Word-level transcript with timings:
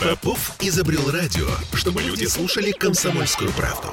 Попов 0.00 0.56
изобрел 0.60 1.10
радио, 1.10 1.46
чтобы 1.74 2.02
люди 2.02 2.24
слушали 2.24 2.72
комсомольскую 2.72 3.50
правду. 3.52 3.88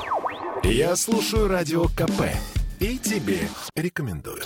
Я 0.64 0.96
слушаю 0.96 1.48
радио 1.48 1.86
КП 1.88 2.24
и 2.80 2.98
тебе 2.98 3.48
рекомендую. 3.76 4.44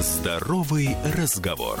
Здоровый 0.00 0.96
разговор. 1.16 1.78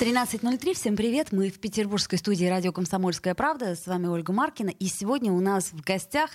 13.03. 0.00 0.74
Всем 0.74 0.96
привет. 0.96 1.32
Мы 1.32 1.50
в 1.50 1.58
петербургской 1.58 2.18
студии 2.18 2.46
радио 2.46 2.72
«Комсомольская 2.72 3.34
правда». 3.34 3.74
С 3.74 3.86
вами 3.86 4.06
Ольга 4.06 4.32
Маркина. 4.32 4.70
И 4.70 4.86
сегодня 4.86 5.32
у 5.32 5.40
нас 5.40 5.72
в 5.72 5.80
гостях 5.80 6.30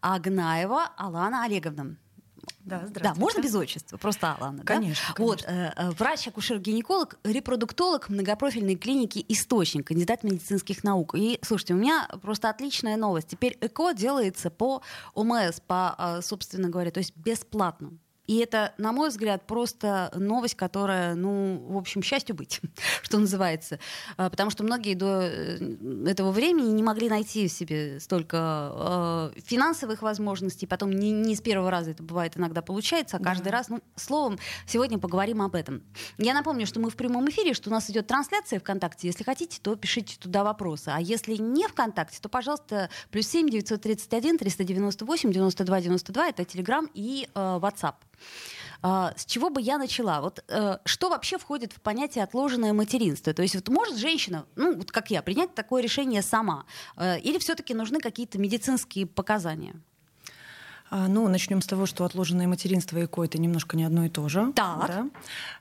Агнаева 0.00 0.90
Алана 0.96 1.44
Олеговна. 1.44 1.96
Да, 2.60 2.86
Да, 2.92 3.14
можно 3.14 3.40
без 3.40 3.54
отчества, 3.54 3.96
просто 3.96 4.32
Алана. 4.34 4.62
Конечно, 4.64 5.04
да? 5.08 5.14
конечно. 5.14 5.24
Вот, 5.24 5.44
э, 5.46 5.72
э, 5.76 5.90
врач, 5.90 6.28
акушер-гинеколог, 6.28 7.18
репродуктолог 7.24 8.08
многопрофильной 8.08 8.76
клиники 8.76 9.24
«Источник», 9.28 9.86
кандидат 9.86 10.24
медицинских 10.24 10.84
наук. 10.84 11.14
И, 11.16 11.38
слушайте, 11.42 11.74
у 11.74 11.76
меня 11.76 12.08
просто 12.22 12.50
отличная 12.50 12.96
новость. 12.96 13.28
Теперь 13.28 13.56
ЭКО 13.60 13.92
делается 13.92 14.50
по 14.50 14.82
ОМС, 15.14 15.60
по, 15.66 15.94
э, 15.98 16.20
собственно 16.22 16.68
говоря, 16.68 16.90
то 16.90 16.98
есть 16.98 17.16
бесплатно. 17.16 17.92
И 18.30 18.36
это, 18.36 18.74
на 18.78 18.92
мой 18.92 19.08
взгляд, 19.08 19.44
просто 19.44 20.12
новость, 20.14 20.54
которая, 20.54 21.16
ну, 21.16 21.66
в 21.66 21.76
общем, 21.76 22.00
счастью 22.00 22.36
быть, 22.36 22.60
что 23.02 23.18
называется. 23.18 23.80
А, 24.16 24.30
Потому 24.30 24.50
что 24.50 24.62
многие 24.62 24.94
до 24.94 25.22
э, 25.22 26.06
этого 26.06 26.30
времени 26.30 26.68
не 26.70 26.84
могли 26.84 27.08
найти 27.08 27.48
в 27.48 27.52
себе 27.52 27.98
столько 27.98 29.32
э, 29.34 29.40
финансовых 29.40 30.02
возможностей. 30.02 30.68
Потом 30.68 30.92
не, 30.92 31.10
не 31.10 31.34
с 31.34 31.40
первого 31.40 31.72
раза 31.72 31.90
это 31.90 32.04
бывает 32.04 32.36
иногда 32.36 32.62
получается, 32.62 33.16
а 33.16 33.20
каждый 33.20 33.46
Да. 33.46 33.50
раз. 33.50 33.68
Ну, 33.68 33.80
словом, 33.96 34.38
сегодня 34.64 35.00
поговорим 35.00 35.42
об 35.42 35.56
этом. 35.56 35.82
Я 36.16 36.32
напомню, 36.32 36.68
что 36.68 36.78
мы 36.78 36.90
в 36.90 36.94
прямом 36.94 37.28
эфире, 37.30 37.52
что 37.52 37.68
у 37.68 37.72
нас 37.72 37.90
идет 37.90 38.06
трансляция 38.06 38.60
ВКонтакте. 38.60 39.08
Если 39.08 39.24
хотите, 39.24 39.58
то 39.60 39.74
пишите 39.74 40.16
туда 40.20 40.44
вопросы. 40.44 40.92
А 40.94 41.00
если 41.00 41.34
не 41.34 41.66
ВКонтакте, 41.66 42.20
то, 42.20 42.28
пожалуйста, 42.28 42.90
плюс 43.10 43.26
7 43.26 43.48
931 43.48 44.38
398 44.38 45.32
92 45.32 45.80
92. 45.80 46.28
Это 46.28 46.44
Телеграм 46.44 46.88
и 46.94 47.26
э, 47.34 47.58
WhatsApp. 47.60 47.94
А, 48.82 49.12
С 49.16 49.26
чего 49.26 49.50
бы 49.50 49.60
я 49.60 49.78
начала? 49.78 50.20
Вот 50.20 50.44
э, 50.48 50.78
что 50.84 51.10
вообще 51.10 51.38
входит 51.38 51.72
в 51.72 51.80
понятие 51.80 52.24
отложенное 52.24 52.72
материнство? 52.72 53.32
То 53.34 53.42
есть 53.42 53.54
вот 53.54 53.68
может 53.68 53.96
женщина, 53.96 54.46
ну 54.56 54.76
вот 54.76 54.90
как 54.90 55.10
я, 55.10 55.22
принять 55.22 55.54
такое 55.54 55.82
решение 55.82 56.22
сама? 56.22 56.64
Э, 56.96 57.18
Или 57.20 57.38
все-таки 57.38 57.74
нужны 57.74 58.00
какие-то 58.00 58.38
медицинские 58.38 59.06
показания? 59.06 59.74
А, 60.90 61.06
ну, 61.06 61.28
начнем 61.28 61.62
с 61.62 61.66
того, 61.66 61.86
что 61.86 62.04
отложенное 62.04 62.48
материнство 62.48 62.98
и 62.98 63.04
ЭКО 63.04 63.22
это 63.24 63.40
немножко 63.40 63.76
не 63.76 63.84
одно 63.84 64.04
и 64.04 64.08
то 64.08 64.28
же. 64.28 64.52
Так. 64.56 64.88
Да, 64.88 65.06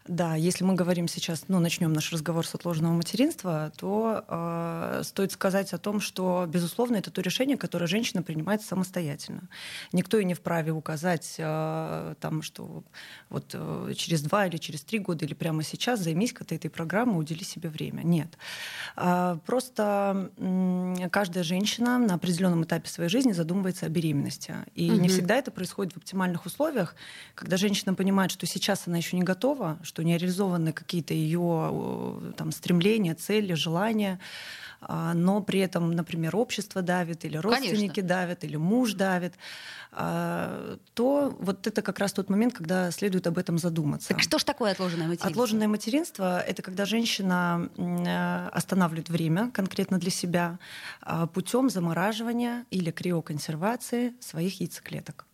да 0.08 0.36
если 0.36 0.64
мы 0.64 0.74
говорим 0.74 1.08
сейчас, 1.08 1.46
ну, 1.50 1.60
начнем 1.60 1.94
наш 1.94 2.12
разговор 2.12 2.48
с 2.48 2.56
отложенного 2.56 2.94
материнства, 2.94 3.72
то 3.78 4.26
э, 4.28 5.02
стоит 5.04 5.32
сказать 5.32 5.72
о 5.74 5.78
том, 5.78 6.02
что, 6.02 6.46
безусловно, 6.48 6.96
это 6.96 7.12
то 7.12 7.22
решение, 7.22 7.58
которое 7.58 7.86
женщина 7.86 8.24
принимает 8.24 8.64
самостоятельно. 8.64 9.50
Никто 9.94 10.18
и 10.18 10.26
не 10.26 10.34
вправе 10.34 10.72
указать, 10.72 11.36
э, 11.38 12.16
там, 12.20 12.42
что 12.42 12.84
вот 13.30 13.52
э, 13.54 13.94
через 13.96 14.24
два 14.24 14.48
или 14.48 14.58
через 14.58 14.82
три 14.82 14.98
года 14.98 15.26
или 15.26 15.36
прямо 15.36 15.62
сейчас 15.62 16.00
займись-ка 16.00 16.44
ты 16.44 16.56
этой 16.56 16.72
программой, 16.72 17.20
удели 17.20 17.44
себе 17.44 17.70
время. 17.70 18.02
Нет. 18.02 18.36
А, 18.96 19.38
Просто 19.46 20.32
м, 20.38 20.96
каждая 21.12 21.44
женщина 21.44 22.00
на 22.00 22.16
определенном 22.16 22.64
этапе 22.64 22.90
своей 22.90 23.10
жизни 23.10 23.32
задумывается 23.32 23.86
о 23.86 23.90
беременности. 23.90 24.56
И 24.74 24.90
не 24.90 24.98
Мгм. 24.98 25.19
Всегда 25.20 25.36
это 25.36 25.52
происходит 25.52 25.92
в 25.92 25.98
оптимальных 25.98 26.46
условиях, 26.46 26.96
когда 27.36 27.58
женщина 27.58 27.94
понимает, 27.94 28.32
что 28.32 28.46
сейчас 28.46 28.88
она 28.88 28.96
еще 28.96 29.18
не 29.18 29.24
готова, 29.24 29.78
что 29.84 30.02
не 30.02 30.18
реализованы 30.18 30.72
какие-то 30.72 31.14
ее 31.14 32.34
там, 32.38 32.54
стремления, 32.54 33.16
цели, 33.16 33.54
желания, 33.54 34.18
но 34.88 35.42
при 35.42 35.60
этом, 35.60 35.92
например, 35.92 36.36
общество 36.36 36.82
давит, 36.82 37.26
или 37.26 37.38
родственники 37.38 38.02
Конечно. 38.02 38.08
давят, 38.08 38.44
или 38.44 38.56
муж 38.56 38.94
давит, 38.94 39.34
а, 39.92 40.78
то 40.94 41.36
вот 41.40 41.66
это 41.66 41.82
как 41.82 42.00
раз 42.00 42.14
тот 42.14 42.30
момент, 42.30 42.54
когда 42.54 42.92
следует 42.92 43.26
об 43.28 43.38
этом 43.38 43.58
задуматься. 43.58 44.10
Так 44.10 44.22
что 44.22 44.38
ж 44.38 44.44
такое 44.44 44.72
отложенное 44.72 45.08
материнство? 45.08 45.30
Отложенное 45.30 45.68
материнство— 45.68 46.40
это 46.48 46.62
когда 46.62 46.86
женщина 46.86 47.70
э, 47.76 48.48
останавливает 48.50 49.10
время 49.10 49.52
конкретно 49.52 49.98
для 49.98 50.12
себя 50.12 50.60
а, 51.02 51.28
путем 51.28 51.70
замораживания 51.70 52.66
или 52.70 52.92
криоконсервации 52.92 54.14
своих 54.20 54.60
яйцеклеток. 54.62 55.26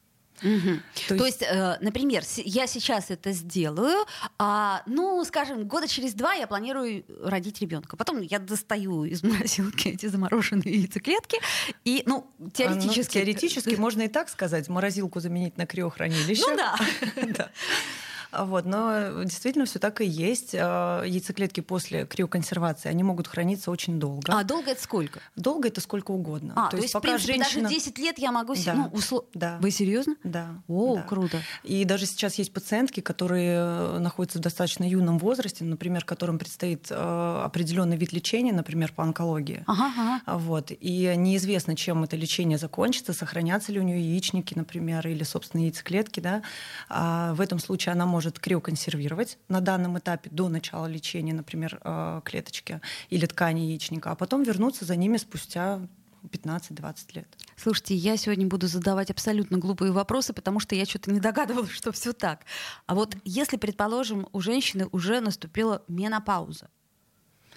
Мгм. 0.42 0.82
То 1.08 1.18
То, 1.18 1.26
есть- 1.26 1.42
есть, 1.42 1.52
э, 1.52 1.78
например, 1.82 2.24
я 2.38 2.68
сейчас 2.68 3.10
это 3.10 3.32
сделаю, 3.32 4.06
а, 4.38 4.84
ну, 4.86 5.24
скажем, 5.26 5.68
года 5.68 5.88
через 5.88 6.14
два 6.14 6.34
я 6.34 6.46
планирую 6.48 7.06
родить 7.24 7.62
ребенка. 7.62 7.96
Потом 7.96 8.22
я 8.22 8.40
достаю 8.40 9.06
из 9.06 9.24
морозилки 9.24 9.88
эти 9.96 10.08
замороженные 10.08 10.74
яйцеклетки, 10.82 11.40
и, 11.86 12.04
ну, 12.06 12.28
А, 12.40 12.44
ну, 12.44 12.50
теоретически... 12.50 13.14
теоретически 13.14 13.76
можно 13.76 14.04
и 14.04 14.08
так 14.08 14.30
сказать, 14.30 14.68
морозилку 14.68 15.20
заменить 15.20 15.58
на 15.58 15.66
криохранилище. 15.66 16.44
Ну 16.48 16.58
да. 16.58 16.76
Вот, 18.38 18.66
но 18.66 19.24
действительно 19.24 19.66
все 19.66 19.80
так 19.80 20.02
и 20.02 20.06
есть. 20.06 20.56
А, 20.58 21.04
Яйцеклетки 21.04 21.62
после 21.62 22.06
криоконсервации, 22.06 22.90
они 22.90 23.04
могут 23.04 23.28
храниться 23.28 23.72
очень 23.72 24.00
долго. 24.00 24.34
А 24.38 24.44
долго 24.44 24.72
это 24.72 24.82
сколько? 24.82 25.20
Долго 25.36 25.68
это 25.68 25.82
сколько 25.82 26.12
угодно. 26.12 26.54
А, 26.56 26.70
то, 26.70 26.78
есть, 26.78 26.94
в 26.94 27.00
принципе, 27.00 27.38
даже 27.38 27.62
10 27.62 27.98
лет 28.00 28.18
я 28.20 28.32
могу... 28.32 28.56
Да. 28.66 28.74
Ну, 28.74 28.88
усло- 28.88 29.26
Да. 29.34 29.58
Вы 29.62 29.72
серьезно? 29.72 30.16
Да. 30.24 30.62
О, 30.68 30.96
да. 30.96 31.02
круто. 31.04 31.42
И 31.64 31.86
даже 31.86 32.06
сейчас 32.06 32.36
есть 32.36 32.52
пациентки, 32.54 33.00
которые 33.02 33.58
э, 33.58 34.00
находятся 34.00 34.40
в 34.40 34.42
достаточно 34.42 34.84
юном 34.88 35.18
возрасте, 35.20 35.64
например, 35.64 36.04
которым 36.06 36.40
предстоит 36.40 36.88
э, 36.90 37.42
определенный 37.44 37.98
вид 37.98 38.12
лечения, 38.14 38.54
например, 38.54 38.92
по 38.94 39.04
онкологии. 39.04 39.64
Ага, 39.68 39.92
ага. 40.26 40.40
Вот. 40.40 40.72
И 40.72 41.14
неизвестно, 41.16 41.76
чем 41.76 42.04
это 42.04 42.16
лечение 42.16 42.58
закончится, 42.58 43.14
сохранятся 43.14 43.72
ли 43.72 43.80
у 43.80 43.84
нее 43.84 44.00
яичники, 44.02 44.54
например, 44.56 45.08
или, 45.08 45.24
собственно, 45.24 45.62
яйцеклетки. 45.62 46.20
Да? 46.20 46.42
А 46.90 47.34
в 47.34 47.42
этом 47.42 47.60
случае 47.60 47.94
она 47.94 48.06
может 48.06 48.25
криоконсервировать 48.32 49.38
на 49.50 49.62
данном 49.62 49.98
этапе 50.00 50.30
до 50.30 50.50
начала 50.50 50.86
лечения, 50.86 51.34
например, 51.34 51.80
э, 51.84 52.22
клеточки 52.24 52.82
или 53.10 53.26
ткани 53.26 53.62
яичника, 53.62 54.12
а 54.12 54.16
потом 54.16 54.44
вернуться 54.44 54.86
за 54.86 54.96
ними 54.96 55.18
спустя 55.18 55.88
15-20 56.28 57.16
лет. 57.16 57.28
Слушайте, 57.56 57.96
я 57.96 58.18
сегодня 58.18 58.48
буду 58.48 58.68
задавать 58.68 59.12
абсолютно 59.12 59.58
глупые 59.58 59.92
вопросы, 59.92 60.34
потому 60.34 60.60
что 60.60 60.76
я 60.76 60.86
что-то 60.86 61.12
не 61.12 61.20
догадывалась, 61.20 61.70
что 61.70 61.92
все 61.92 62.14
так. 62.14 62.42
А 62.86 62.96
вот 62.96 63.16
если, 63.24 63.58
предположим, 63.58 64.28
у 64.32 64.40
женщины 64.40 64.88
уже 64.92 65.20
наступила 65.20 65.84
менопауза, 65.88 66.70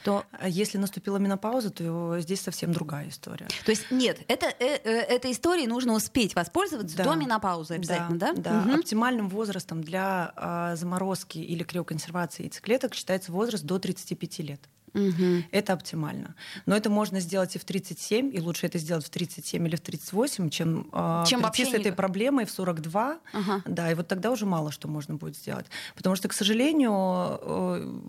то 0.05 0.25
А 0.33 0.49
Если 0.49 0.79
наступила 0.79 1.17
менопауза, 1.19 1.71
то 1.71 2.19
здесь 2.21 2.41
совсем 2.41 2.73
другая 2.73 3.09
история. 3.09 3.47
То 3.65 3.71
есть 3.71 3.91
нет, 3.91 4.19
это, 4.29 4.47
э, 4.47 4.79
э, 4.85 4.91
этой 4.91 5.33
историей 5.33 5.67
нужно 5.67 5.95
успеть 5.95 6.35
воспользоваться 6.35 6.97
Да. 6.97 7.05
до 7.05 7.15
менопаузы 7.15 7.75
обязательно, 7.75 8.19
да? 8.19 8.33
Да. 8.33 8.61
Мгм. 8.63 8.81
Оптимальным 8.81 9.29
возрастом 9.29 9.83
для 9.83 10.33
а, 10.37 10.77
заморозки 10.77 11.39
или 11.39 11.63
криоконсервации 11.63 12.45
яйцеклеток 12.45 12.95
считается 12.95 13.33
возраст 13.33 13.65
до 13.65 13.79
35 13.79 14.43
лет. 14.43 14.61
Мгм. 14.95 15.45
Это 15.51 15.73
оптимально. 15.73 16.35
Но 16.67 16.77
это 16.77 16.91
можно 16.91 17.21
сделать 17.21 17.57
и 17.57 17.59
в 17.59 17.65
37, 17.65 18.35
и 18.35 18.41
лучше 18.41 18.67
это 18.67 18.79
сделать 18.79 19.05
в 19.07 19.11
37 19.11 19.67
или 19.67 19.77
в 19.77 19.81
38, 19.81 20.51
чем, 20.51 20.89
а, 20.93 21.25
Чем 21.27 21.43
прийти 21.43 21.65
с 21.65 21.75
этой 21.75 21.91
не- 21.91 21.97
проблемой 21.97 22.45
в 22.45 22.51
42. 22.51 23.19
Ага. 23.33 23.63
Да, 23.67 23.91
и 23.91 23.95
вот 23.95 24.09
тогда 24.09 24.31
уже 24.31 24.47
мало 24.47 24.73
что 24.73 24.89
можно 24.89 25.15
будет 25.15 25.37
сделать. 25.37 25.67
Потому 25.97 26.17
что, 26.17 26.29
к 26.29 26.33
сожалению, 26.33 27.39
э, 27.41 28.01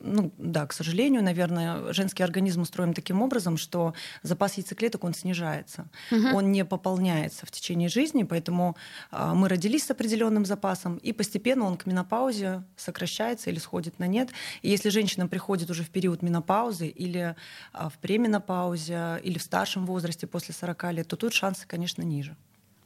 ну 0.00 0.32
да, 0.38 0.66
к 0.66 0.72
сожалению, 0.72 1.22
наверное, 1.22 1.92
женский 1.92 2.22
организм 2.22 2.62
устроен 2.62 2.94
таким 2.94 3.22
образом, 3.22 3.56
что 3.56 3.94
запас 4.22 4.54
яйцеклеток, 4.58 5.04
он 5.04 5.14
снижается. 5.14 5.88
Мгм. 6.10 6.34
Он 6.34 6.52
не 6.52 6.64
пополняется 6.64 7.46
в 7.46 7.50
течение 7.50 7.88
жизни, 7.88 8.22
поэтому 8.22 8.76
а, 9.10 9.34
мы 9.34 9.48
родились 9.48 9.84
с 9.86 9.90
определенным 9.90 10.44
запасом, 10.44 10.96
и 10.98 11.12
постепенно 11.12 11.64
он 11.64 11.76
к 11.76 11.86
менопаузе 11.86 12.62
сокращается 12.76 13.50
или 13.50 13.58
сходит 13.58 13.98
на 13.98 14.06
нет. 14.06 14.30
И 14.62 14.70
если 14.70 14.88
женщина 14.90 15.26
приходит 15.26 15.70
уже 15.70 15.82
в 15.82 15.90
период 15.90 16.17
менопаузы 16.22 16.88
или 16.88 17.34
а, 17.72 17.88
в 17.88 17.98
пременопаузе, 17.98 19.20
или 19.22 19.38
в 19.38 19.42
старшем 19.42 19.86
возрасте 19.86 20.26
после 20.26 20.54
40 20.54 20.92
лет, 20.92 21.08
то 21.08 21.16
тут 21.16 21.32
шансы, 21.32 21.66
конечно, 21.66 22.02
ниже 22.02 22.36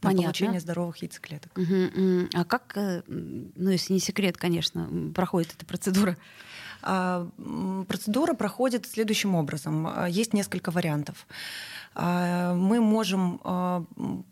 на 0.03 0.09
Понятно. 0.09 0.25
получение 0.25 0.61
здоровых 0.61 0.97
яйцеклеток. 0.99 1.53
Мгм, 1.57 1.91
м. 1.95 2.31
А 2.35 2.45
как, 2.45 2.77
э, 2.77 3.03
ну 3.07 3.71
если 3.71 3.93
не 3.93 4.01
секрет, 4.01 4.37
конечно, 4.37 5.13
проходит 5.15 5.55
эта 5.55 5.65
процедура? 5.65 6.17
А, 6.83 7.29
процедура 7.89 8.35
проходит 8.35 8.87
следующим 8.87 9.35
образом. 9.35 9.89
Есть 10.09 10.33
несколько 10.35 10.71
вариантов. 10.71 11.27
А, 11.95 12.55
мы 12.55 12.81
можем 12.81 13.41
а, 13.45 13.85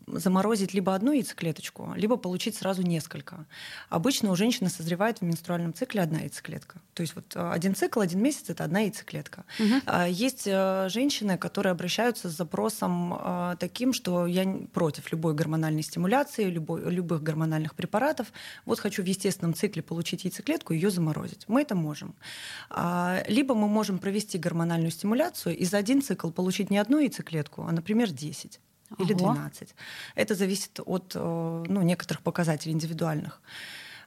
заморозить 0.06 0.73
либо 0.73 0.94
одну 0.94 1.12
яйцеклеточку, 1.12 1.93
либо 1.94 2.17
получить 2.17 2.56
сразу 2.56 2.82
несколько. 2.82 3.44
Обычно 3.88 4.31
у 4.31 4.37
женщины 4.37 4.70
созревает 4.70 5.19
в 5.19 5.23
менструальном 5.23 5.75
цикле 5.75 6.02
одна 6.02 6.20
яйцеклетка. 6.20 6.81
То 6.94 7.02
есть 7.02 7.14
вот 7.14 7.32
а, 7.35 7.52
один 7.52 7.75
цикл, 7.75 8.00
один 8.00 8.23
месяц— 8.23 8.44
это 8.49 8.64
одна 8.64 8.81
яйцеклетка. 8.81 9.44
Угу. 9.58 10.05
Есть 10.08 10.44
женщины, 10.44 11.37
которые 11.37 11.73
обращаются 11.73 12.31
с 12.31 12.37
запросом 12.37 13.56
таким, 13.58 13.93
что 13.93 14.26
я 14.26 14.44
против 14.73 15.12
любой 15.12 15.35
гормональной 15.35 15.82
стимуляции, 15.82 16.44
любой, 16.44 16.91
любых 16.91 17.23
гормональных 17.23 17.75
препаратов. 17.75 18.32
Вот 18.64 18.81
хочу 18.81 19.03
в 19.03 19.06
естественном 19.06 19.55
цикле 19.55 19.82
получить 19.82 20.25
яйцеклетку, 20.25 20.73
ее 20.73 20.91
заморозить. 20.91 21.44
Мы 21.49 21.62
это 21.62 21.75
можем. 21.75 22.14
Либо 23.29 23.55
мы 23.55 23.69
можем 23.69 23.99
провести 23.99 24.39
гормональную 24.39 24.91
стимуляцию 24.91 25.57
и 25.57 25.65
за 25.65 25.79
один 25.79 26.03
цикл 26.03 26.31
получить 26.31 26.71
не 26.71 26.79
одну 26.79 26.99
яйцеклетку, 26.99 27.31
клетку, 27.31 27.63
а, 27.63 27.73
например, 27.73 28.11
10 28.11 28.61
или 28.99 29.15
12. 29.15 29.75
Это 30.17 30.35
зависит 30.35 30.81
от 30.85 31.13
э, 31.15 31.65
ну, 31.69 31.83
некоторых 31.83 32.23
показателей 32.23 32.75
индивидуальных. 32.75 33.41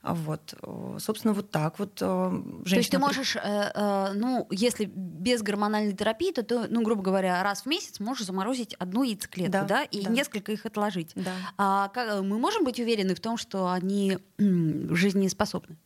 Вот, 0.02 0.54
собственно, 1.00 1.34
вот 1.34 1.50
так 1.50 1.80
вот. 1.80 2.00
Женщина... 2.00 2.64
То 2.66 2.76
есть 2.76 2.92
ты 2.92 3.00
можешь, 3.00 3.38
э, 3.38 3.72
э, 3.74 4.12
ну, 4.14 4.48
если 4.52 4.92
без 4.94 5.42
гормональной 5.42 5.94
терапии, 5.94 6.34
то 6.34 6.44
ты, 6.44 6.68
ну, 6.68 6.82
грубо 6.82 7.02
говоря, 7.02 7.42
раз 7.42 7.62
в 7.62 7.68
месяц 7.68 8.02
можешь 8.02 8.26
заморозить 8.26 8.74
одну 8.74 9.04
яйцеклетку, 9.04 9.54
да, 9.54 9.64
да 9.64 9.84
и 9.84 10.04
да. 10.04 10.10
несколько 10.10 10.52
их 10.52 10.66
отложить. 10.66 11.14
Да. 11.16 11.32
А 11.58 11.88
как, 11.88 12.22
мы 12.22 12.38
можем 12.38 12.66
быть 12.66 12.82
уверены 12.82 13.16
в 13.16 13.22
том, 13.22 13.38
что 13.38 13.70
они 13.70 14.18
жизнеспособны? 14.38 15.78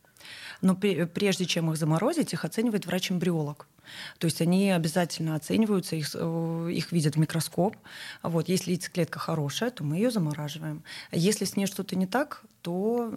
Но 0.60 0.74
прежде 0.74 1.44
чем 1.44 1.70
их 1.70 1.76
заморозить, 1.76 2.32
их 2.32 2.44
оценивает 2.44 2.86
врач-эмбриолог. 2.86 3.66
То 4.18 4.26
есть 4.26 4.40
они 4.42 4.70
обязательно 4.70 5.34
оцениваются, 5.34 5.96
их, 5.96 6.10
э, 6.14 6.68
их 6.72 6.92
видят 6.92 7.14
в 7.14 7.18
микроскоп. 7.18 7.76
Вот, 8.22 8.48
если 8.48 8.72
яйцеклетка 8.72 9.18
хорошая, 9.18 9.70
то 9.70 9.84
мы 9.84 9.96
ее 9.96 10.10
замораживаем. 10.10 10.82
Если 11.12 11.44
с 11.44 11.56
ней 11.56 11.66
что-то 11.66 11.96
не 11.96 12.06
так, 12.06 12.42
то 12.62 13.10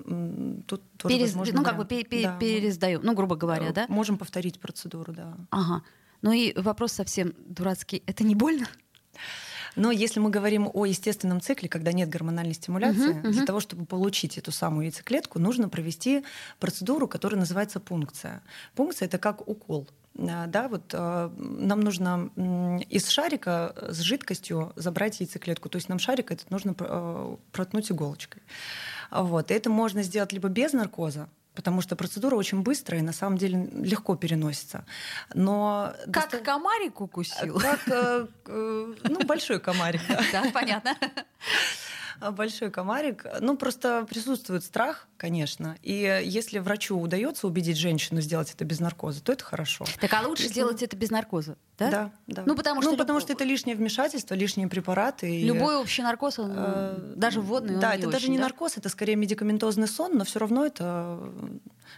тут 0.68 0.82
тоже 0.98 1.16
Перез... 1.16 1.30
возможно, 1.30 1.58
Ну, 1.60 1.64
как 1.64 1.78
бы 1.78 1.84
пер- 1.84 2.24
да. 2.24 2.38
пересдаем, 2.38 3.02
ну, 3.04 3.14
грубо 3.14 3.36
говоря, 3.36 3.68
э, 3.70 3.74
да? 3.74 3.86
Можем 3.90 4.18
повторить 4.18 4.60
процедуру, 4.60 5.12
да. 5.12 5.36
Ага. 5.50 5.84
Ну 6.22 6.32
и 6.32 6.54
вопрос 6.58 6.94
совсем 6.94 7.34
дурацкий. 7.48 8.04
Это 8.06 8.24
не 8.24 8.36
больно? 8.36 8.68
Но 9.76 9.92
если 9.92 10.20
мы 10.20 10.30
говорим 10.30 10.70
о 10.74 10.86
естественном 10.86 11.42
цикле, 11.42 11.70
когда 11.70 11.92
нет 11.92 12.10
гормональной 12.10 12.54
стимуляции, 12.54 13.16
uh-huh. 13.16 13.32
для 13.32 13.46
того, 13.46 13.60
чтобы 13.60 13.86
получить 13.86 14.38
эту 14.38 14.52
самую 14.52 14.86
яйцеклетку, 14.86 15.40
нужно 15.40 15.70
провести 15.70 16.24
процедуру, 16.60 17.08
которая 17.08 17.40
называется 17.40 17.80
пункция. 17.80 18.42
Пункция 18.76 19.06
это 19.08 19.18
как 19.18 19.48
укол. 19.48 19.88
А, 20.18 20.48
да, 20.48 20.68
вот 20.68 20.94
э, 20.94 21.30
нам 21.38 21.82
нужно 21.82 22.30
из 22.90 23.08
шарика 23.08 23.74
с 23.90 24.00
жидкостью 24.00 24.74
забрать 24.76 25.20
яйцеклетку. 25.20 25.70
То 25.70 25.78
есть 25.78 25.90
нам 25.90 26.00
шарик 26.00 26.32
этот 26.32 26.50
нужно 26.52 26.76
э, 26.78 27.36
проткнуть 27.52 27.92
иголочкой. 27.92 28.42
Вот. 29.10 29.52
И 29.52 29.54
это 29.54 29.70
можно 29.70 30.04
сделать 30.04 30.34
либо 30.34 30.50
без 30.50 30.74
наркоза, 30.74 31.30
потому 31.56 31.82
что 31.82 31.96
процедура 31.96 32.36
очень 32.36 32.62
быстрая 32.62 33.02
и 33.02 33.04
на 33.04 33.14
самом 33.14 33.38
деле 33.38 33.70
легко 33.74 34.16
переносится. 34.16 34.86
Но 35.34 35.94
как 36.12 36.30
доста... 36.30 36.40
комарик 36.40 37.02
укусил? 37.02 37.60
Как 37.60 37.80
э, 37.88 38.28
ну 38.46 39.20
большой 39.26 39.60
комарик. 39.60 40.02
Да, 40.32 40.44
понятно. 40.54 40.96
Большой 42.32 42.70
комарик. 42.70 43.26
Ну 43.40 43.58
просто 43.58 44.06
присутствует 44.10 44.64
страх, 44.64 45.08
конечно. 45.22 45.78
И 45.84 46.20
если 46.26 46.58
врачу 46.58 47.00
удается 47.00 47.46
убедить 47.46 47.78
женщину 47.78 48.22
сделать 48.22 48.52
это 48.56 48.66
без 48.66 48.80
наркоза, 48.80 49.22
то 49.22 49.32
это 49.32 49.44
хорошо. 49.44 49.86
Так 50.00 50.12
а 50.14 50.28
лучше 50.28 50.44
если... 50.44 50.54
сделать 50.54 50.82
это 50.82 50.98
без 50.98 51.12
наркоза? 51.12 51.58
Да, 51.78 51.92
да. 51.92 52.12
да. 52.26 52.44
Ну, 52.48 52.56
потому, 52.56 52.82
что, 52.82 52.92
ну, 52.92 52.98
потому 52.98 53.20
что 53.20 53.32
это 53.34 53.44
лишнее 53.44 53.76
вмешательство, 53.76 54.34
лишние 54.34 54.68
препараты. 54.68 55.36
И... 55.36 55.44
Любой 55.44 55.76
общий 55.76 56.02
наркоз, 56.02 56.40
он, 56.40 56.54
э, 56.56 57.14
даже 57.16 57.40
вводный, 57.40 57.80
Да, 57.80 57.94
это 57.94 58.08
не 58.08 58.12
даже 58.12 58.26
очень, 58.26 58.34
не 58.34 58.38
да? 58.40 58.46
наркоз, 58.46 58.78
это 58.78 58.90
скорее 58.90 59.16
медикаментозный 59.16 59.88
сон, 59.88 60.18
но 60.18 60.24
все 60.24 60.40
равно 60.40 60.66
это 60.66 61.20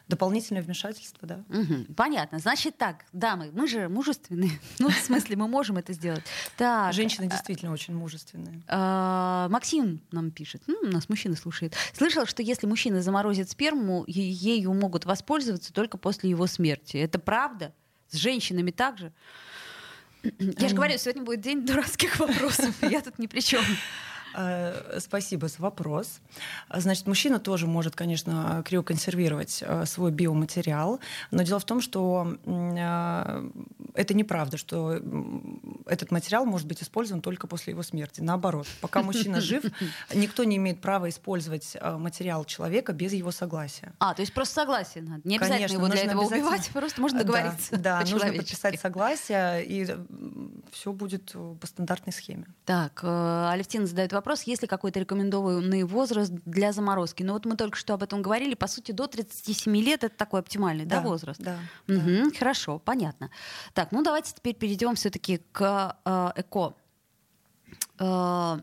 дополнительное 0.08 0.62
вмешательство, 0.62 1.28
да. 1.28 1.44
Угу, 1.50 1.94
понятно. 1.96 2.40
Значит 2.40 2.78
так, 2.78 3.06
дамы, 3.14 3.52
мы 3.54 3.68
же 3.68 3.90
мужественные. 3.90 4.52
Ну, 4.80 4.90
в 4.90 4.96
смысле, 4.96 5.38
мы 5.38 5.48
можем 5.48 5.78
это 5.78 5.94
сделать. 5.94 6.24
Так, 6.58 6.94
Женщины 6.94 7.28
действительно 7.28 7.72
очень 7.72 7.96
мужественные. 7.96 8.62
А, 8.68 9.48
Максим 9.50 10.02
нам 10.12 10.32
пишет, 10.32 10.62
нас 10.82 11.08
мужчина 11.10 11.36
слушает. 11.36 11.76
Слышал, 11.94 12.26
что 12.26 12.42
если 12.42 12.68
мужчина 12.68 13.02
заморозит 13.14 13.52
сперму, 13.52 14.04
ею 14.08 14.74
могут 14.74 15.06
воспользоваться 15.06 15.72
только 15.72 16.00
после 16.00 16.32
его 16.32 16.48
смерти. 16.48 16.98
Это 16.98 17.20
правда? 17.20 17.74
С 18.10 18.16
женщинами 18.16 18.72
также? 18.72 19.14
Я 20.40 20.70
же 20.70 20.76
говорю, 20.76 20.98
сегодня 20.98 21.22
будет 21.22 21.42
день 21.42 21.64
дурацких 21.64 22.20
вопросов. 22.20 22.76
Я 22.82 23.02
тут 23.02 23.20
ни 23.20 23.28
при 23.28 23.42
чем. 23.42 23.64
Э, 24.34 25.00
спасибо 25.00 25.48
за 25.48 25.62
вопрос. 25.62 26.20
Значит, 26.74 27.08
мужчина 27.08 27.40
тоже 27.40 27.68
может, 27.68 27.96
конечно, 27.96 28.64
криоконсервировать 28.66 29.64
э, 29.66 29.86
свой 29.86 30.12
биоматериал, 30.12 31.00
но 31.32 31.44
дело 31.44 31.60
в 31.60 31.66
том, 31.66 31.82
что 31.82 32.38
э, 32.46 33.50
это 33.94 34.14
неправда, 34.14 34.58
что 34.58 35.00
этот 35.86 36.12
материал 36.12 36.46
может 36.46 36.68
быть 36.68 36.82
использован 36.82 37.22
только 37.22 37.48
после 37.48 37.72
его 37.72 37.84
смерти. 37.84 38.22
Наоборот, 38.22 38.68
пока 38.82 39.04
мужчина 39.04 39.42
жив, 39.42 39.64
никто 40.14 40.44
не 40.44 40.58
имеет 40.58 40.82
права 40.82 41.10
использовать 41.10 41.78
материал 41.82 42.46
человека 42.46 42.94
без 42.94 43.14
его 43.14 43.32
согласия. 43.32 43.94
А, 44.00 44.14
то 44.14 44.22
есть 44.22 44.34
просто 44.34 44.56
согласие 44.56 45.04
надо. 45.04 45.22
Не 45.24 45.38
обязательно 45.38 45.68
Конечно, 45.68 45.74
его 45.76 45.88
для 45.88 46.04
этого 46.04 46.22
убивать, 46.24 46.70
просто 46.74 47.02
можно 47.02 47.20
договориться. 47.20 47.78
Да, 47.78 48.02
да 48.02 48.12
нужно 48.12 48.34
подписать 48.34 48.80
согласие, 48.80 49.66
и 49.66 49.88
все 50.74 50.92
будет 50.92 51.36
по 51.60 51.68
стандартной 51.68 52.12
схеме. 52.12 52.46
Так, 52.66 53.04
Алевтина 53.04 53.86
задает 53.86 54.12
вопрос 54.12 54.44
есть 54.44 54.62
ли 54.62 54.68
какой-то 54.68 55.00
рекомендованный 55.00 55.84
возраст 55.84 56.32
для 56.46 56.72
заморозки. 56.74 57.24
Но 57.24 57.34
вот 57.34 57.46
мы 57.46 57.56
только 57.56 57.78
что 57.78 57.94
об 57.94 58.04
этом 58.04 58.22
говорили, 58.22 58.56
по 58.56 58.68
сути, 58.68 58.92
до 58.92 59.08
37 59.08 59.76
лет 59.78 60.04
это 60.04 60.16
такой 60.16 60.40
оптимальный 60.40 60.86
да, 60.86 61.02
да, 61.02 61.08
возраст. 61.08 61.42
Да, 61.42 61.58
угу, 61.88 62.00
да. 62.00 62.38
Хорошо, 62.38 62.80
понятно. 62.80 63.30
Так, 63.74 63.92
ну 63.92 64.04
давайте 64.04 64.34
теперь 64.34 64.56
перейдем 64.56 64.96
все-таки 64.96 65.42
к 65.52 65.98
э, 66.06 66.32
ЭКО. 66.36 66.74
Э, 68.00 68.60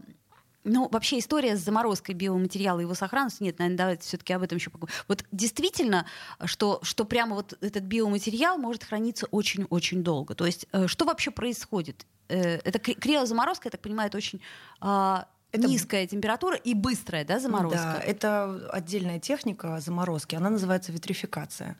ну, 0.64 0.88
вообще 0.90 1.18
история 1.18 1.56
с 1.56 1.60
заморозкой 1.60 2.14
биоматериала 2.14 2.80
и 2.80 2.82
его 2.82 2.94
сохранностью, 2.94 3.46
нет, 3.46 3.58
наверное, 3.58 3.78
давайте 3.78 4.02
все-таки 4.02 4.32
об 4.32 4.42
этом 4.42 4.58
еще 4.58 4.70
поговорим. 4.70 4.94
Вот 5.08 5.24
действительно, 5.32 6.06
что, 6.44 6.80
что 6.82 7.04
прямо 7.04 7.36
вот 7.36 7.56
этот 7.60 7.84
биоматериал 7.84 8.58
может 8.58 8.84
храниться 8.84 9.26
очень-очень 9.30 10.02
долго. 10.02 10.34
То 10.34 10.46
есть 10.46 10.66
э, 10.72 10.86
что 10.86 11.04
вообще 11.04 11.30
происходит? 11.30 12.06
Э, 12.28 12.56
это 12.64 12.78
криозаморозка, 12.78 13.68
я 13.68 13.70
так 13.70 13.80
понимаю, 13.80 14.08
это 14.08 14.18
очень 14.18 14.40
а, 14.80 15.26
это 15.52 15.66
низкая 15.66 16.06
температура 16.06 16.56
и 16.56 16.74
быстрая, 16.74 17.24
да, 17.24 17.40
заморозка? 17.40 17.78
Да, 17.78 18.00
это 18.00 18.68
отдельная 18.72 19.18
техника 19.18 19.80
заморозки, 19.80 20.34
она 20.34 20.50
называется 20.50 20.92
витрификация. 20.92 21.76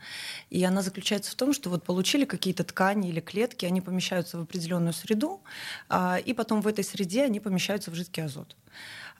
И 0.51 0.63
она 0.65 0.83
заключается 0.83 1.31
в 1.31 1.35
том, 1.35 1.53
что 1.53 1.71
вот 1.71 1.85
получили 1.85 2.25
какие-то 2.25 2.65
ткани 2.65 3.09
или 3.09 3.21
клетки, 3.21 3.67
они 3.67 3.81
помещаются 3.81 4.39
в 4.39 4.43
определенную 4.43 4.93
среду, 4.93 5.41
а, 5.89 6.19
и 6.19 6.33
потом 6.33 6.61
в 6.63 6.67
этой 6.67 6.85
среде 6.85 7.25
они 7.25 7.41
помещаются 7.41 7.91
в 7.91 7.95
жидкий 7.95 8.25
азот 8.25 8.57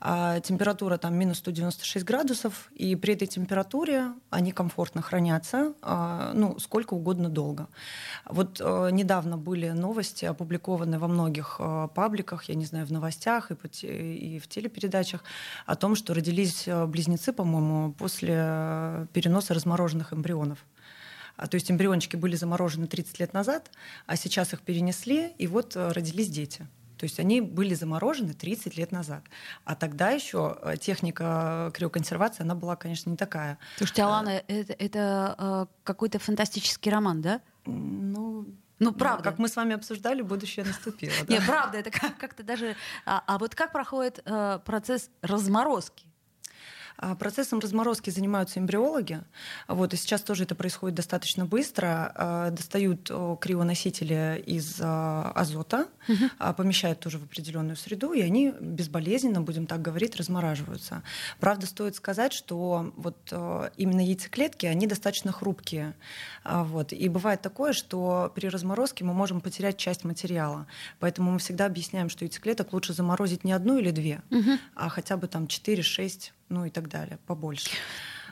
температура 0.01 0.97
там 0.97 1.13
минус 1.15 1.37
196 1.37 2.03
градусов, 2.03 2.71
и 2.73 2.95
при 2.95 3.13
этой 3.13 3.27
температуре 3.27 4.07
они 4.31 4.51
комфортно 4.51 5.03
хранятся, 5.03 5.75
а, 5.83 6.31
ну, 6.33 6.57
сколько 6.57 6.95
угодно 6.95 7.29
долго. 7.29 7.67
Вот 8.25 8.59
а, 8.59 8.89
недавно 8.89 9.37
были 9.37 9.69
новости, 9.69 10.25
опубликованы 10.25 10.97
во 10.97 11.07
многих 11.07 11.57
а, 11.59 11.87
пабликах, 11.87 12.45
я 12.45 12.55
не 12.55 12.65
знаю, 12.65 12.87
в 12.87 12.91
новостях 12.91 13.51
и, 13.51 13.55
и 13.85 14.39
в 14.39 14.47
телепередачах, 14.47 15.23
о 15.67 15.75
том, 15.75 15.95
что 15.95 16.15
родились 16.15 16.67
близнецы, 16.87 17.31
по-моему, 17.31 17.93
после 17.93 19.07
переноса 19.13 19.53
размороженных 19.53 20.13
эмбрионов. 20.13 20.65
То 21.37 21.55
есть 21.55 21.69
эмбриончики 21.69 22.15
были 22.15 22.35
заморожены 22.35 22.87
30 22.87 23.19
лет 23.19 23.33
назад, 23.33 23.69
а 24.07 24.15
сейчас 24.15 24.53
их 24.53 24.61
перенесли, 24.61 25.31
и 25.37 25.45
вот 25.45 25.75
родились 25.75 26.29
дети. 26.29 26.67
То 27.01 27.05
есть 27.05 27.19
они 27.19 27.41
были 27.41 27.73
заморожены 27.73 28.35
30 28.35 28.77
лет 28.77 28.91
назад. 28.91 29.23
А 29.65 29.73
тогда 29.73 30.11
еще 30.11 30.55
э, 30.61 30.77
техника 30.77 31.71
криоконсервации, 31.73 32.43
она 32.43 32.53
была, 32.53 32.75
конечно, 32.75 33.09
не 33.09 33.17
такая. 33.17 33.57
Слушайте, 33.77 34.03
Алана, 34.03 34.29
э, 34.29 34.43
это, 34.47 34.73
это 34.73 35.35
э, 35.35 35.65
какой-то 35.83 36.19
фантастический 36.19 36.91
роман, 36.91 37.23
да? 37.23 37.41
Ну, 37.65 38.45
ну, 38.77 38.93
правда. 38.93 39.23
Как 39.23 39.39
мы 39.39 39.47
с 39.47 39.55
вами 39.55 39.73
обсуждали, 39.73 40.21
будущее 40.21 40.63
наступило. 40.63 41.11
Да? 41.27 41.33
Нет, 41.33 41.43
правда, 41.47 41.79
это 41.79 41.89
как-то 41.89 42.43
даже... 42.43 42.75
А, 43.07 43.23
а 43.25 43.39
вот 43.39 43.55
как 43.55 43.71
проходит 43.71 44.19
э, 44.23 44.59
процесс 44.63 45.09
разморозки? 45.23 46.05
А 47.01 47.15
процессом 47.15 47.57
разморозки 47.57 48.11
занимаются 48.11 48.59
эмбриологи. 48.59 49.21
Вот, 49.67 49.91
и 49.95 49.97
сейчас 49.97 50.21
тоже 50.21 50.43
это 50.43 50.53
происходит 50.53 50.95
достаточно 50.95 51.45
быстро. 51.45 52.11
А, 52.15 52.49
достают 52.51 53.09
крионосители 53.41 54.41
из 54.45 54.79
а, 54.79 55.31
азота, 55.33 55.87
угу. 56.07 56.53
помещают 56.53 56.99
тоже 56.99 57.17
в 57.17 57.23
определенную 57.23 57.75
среду, 57.75 58.13
и 58.13 58.21
они 58.21 58.53
безболезненно, 58.59 59.41
будем 59.41 59.65
так 59.65 59.81
говорить, 59.81 60.15
размораживаются. 60.15 61.01
Правда, 61.39 61.65
стоит 61.65 61.95
сказать, 61.95 62.33
что 62.33 62.93
вот 62.95 63.17
именно 63.77 64.05
яйцеклетки, 64.05 64.67
они 64.67 64.85
достаточно 64.85 65.31
хрупкие. 65.31 65.95
Вот, 66.45 66.93
и 66.93 67.09
бывает 67.09 67.41
такое, 67.41 67.73
что 67.73 68.31
при 68.35 68.45
разморозке 68.47 69.03
мы 69.03 69.13
можем 69.13 69.41
потерять 69.41 69.77
часть 69.77 70.03
материала. 70.03 70.67
Поэтому 70.99 71.31
мы 71.31 71.39
всегда 71.39 71.65
объясняем, 71.65 72.09
что 72.09 72.25
яйцеклеток 72.25 72.73
лучше 72.73 72.93
заморозить 72.93 73.43
не 73.43 73.53
одну 73.53 73.79
или 73.79 73.89
две, 73.89 74.21
угу. 74.29 74.59
а 74.75 74.89
хотя 74.89 75.17
бы 75.17 75.27
там 75.27 75.45
4-6, 75.45 76.31
ну 76.51 76.65
и 76.65 76.69
так 76.69 76.89
далее, 76.89 77.17
побольше. 77.25 77.69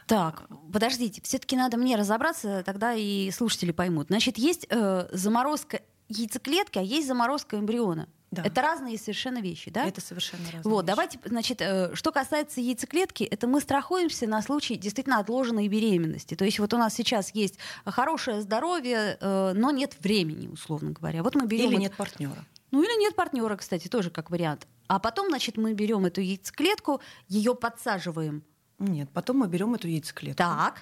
Так, 0.06 0.48
подождите, 0.74 1.22
все-таки 1.24 1.56
надо 1.56 1.78
мне 1.78 1.96
разобраться, 1.96 2.64
тогда 2.66 2.94
и 2.94 3.30
слушатели 3.32 3.72
поймут. 3.72 4.08
Значит, 4.08 4.38
есть 4.38 4.66
э, 4.70 5.08
заморозка 5.12 5.82
яйцеклетки, 6.08 6.80
а 6.80 6.82
есть 6.82 7.08
заморозка 7.08 7.58
эмбриона. 7.58 8.10
Да. 8.32 8.44
Это 8.44 8.62
разные 8.62 8.98
совершенно 8.98 9.40
вещи, 9.40 9.72
да? 9.72 9.86
Это 9.86 10.02
совершенно 10.02 10.44
разные. 10.46 10.64
Вот, 10.64 10.84
вещи. 10.84 10.88
давайте, 10.88 11.20
значит, 11.26 11.62
э, 11.62 11.96
что 11.96 12.12
касается 12.12 12.60
яйцеклетки, 12.62 13.24
это 13.24 13.48
мы 13.48 13.62
страхуемся 13.62 14.28
на 14.28 14.42
случай 14.42 14.76
действительно 14.76 15.20
отложенной 15.20 15.68
беременности. 15.68 16.36
То 16.36 16.46
есть 16.46 16.60
вот 16.60 16.74
у 16.74 16.78
нас 16.78 16.94
сейчас 16.94 17.34
есть 17.34 17.58
хорошее 17.86 18.42
здоровье, 18.42 19.18
э, 19.20 19.54
но 19.56 19.72
нет 19.72 19.96
времени, 20.00 20.48
условно 20.48 20.92
говоря. 20.92 21.24
Вот 21.24 21.36
мы 21.36 21.48
берем 21.48 21.72
или 21.72 21.78
нет 21.78 21.96
партнера. 21.96 22.46
Ну 22.72 22.84
или 22.84 23.00
нет 23.00 23.16
партнера, 23.16 23.56
кстати, 23.56 23.88
тоже 23.88 24.10
как 24.10 24.30
вариант. 24.30 24.68
А 24.88 25.00
потом, 25.00 25.30
значит, 25.30 25.58
мы 25.58 25.74
берем 25.74 26.06
эту 26.06 26.22
яйцеклетку, 26.22 27.02
ее 27.28 27.56
подсаживаем. 27.56 28.44
Нет, 28.80 29.10
потом 29.14 29.38
мы 29.38 29.48
берем 29.48 29.74
эту 29.76 29.88
яйцеклетку. 29.88 30.38
Так. 30.38 30.82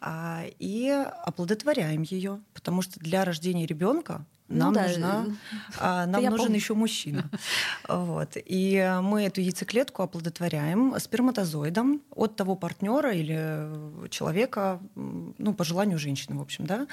А, 0.00 0.44
и 0.58 0.88
оплодотворяем 0.88 2.02
ее, 2.02 2.40
потому 2.54 2.82
что 2.82 3.00
для 3.00 3.24
рождения 3.24 3.66
ребенка 3.66 4.24
нам, 4.48 4.72
ну, 4.72 4.80
нужна, 4.80 5.26
да. 5.80 6.06
нам 6.06 6.24
нужен 6.24 6.38
помню. 6.38 6.56
еще 6.56 6.74
мужчина. 6.74 7.30
Вот. 7.88 8.36
И 8.36 8.98
мы 9.02 9.24
эту 9.24 9.40
яйцеклетку 9.40 10.02
оплодотворяем 10.02 10.94
сперматозоидом 10.98 12.02
от 12.14 12.36
того 12.36 12.54
партнера 12.54 13.12
или 13.12 14.08
человека, 14.08 14.80
ну, 14.94 15.54
по 15.54 15.64
желанию 15.64 15.98
женщины, 15.98 16.36
в 16.36 16.42
общем, 16.42 16.66
да, 16.66 16.86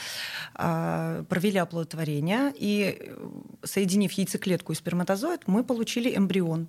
а, 0.54 1.24
провели 1.24 1.58
оплодотворение, 1.58 2.54
и 2.56 3.12
соединив 3.64 4.12
яйцеклетку 4.14 4.72
и 4.72 4.76
сперматозоид, 4.76 5.48
мы 5.48 5.64
получили 5.64 6.16
эмбрион. 6.16 6.68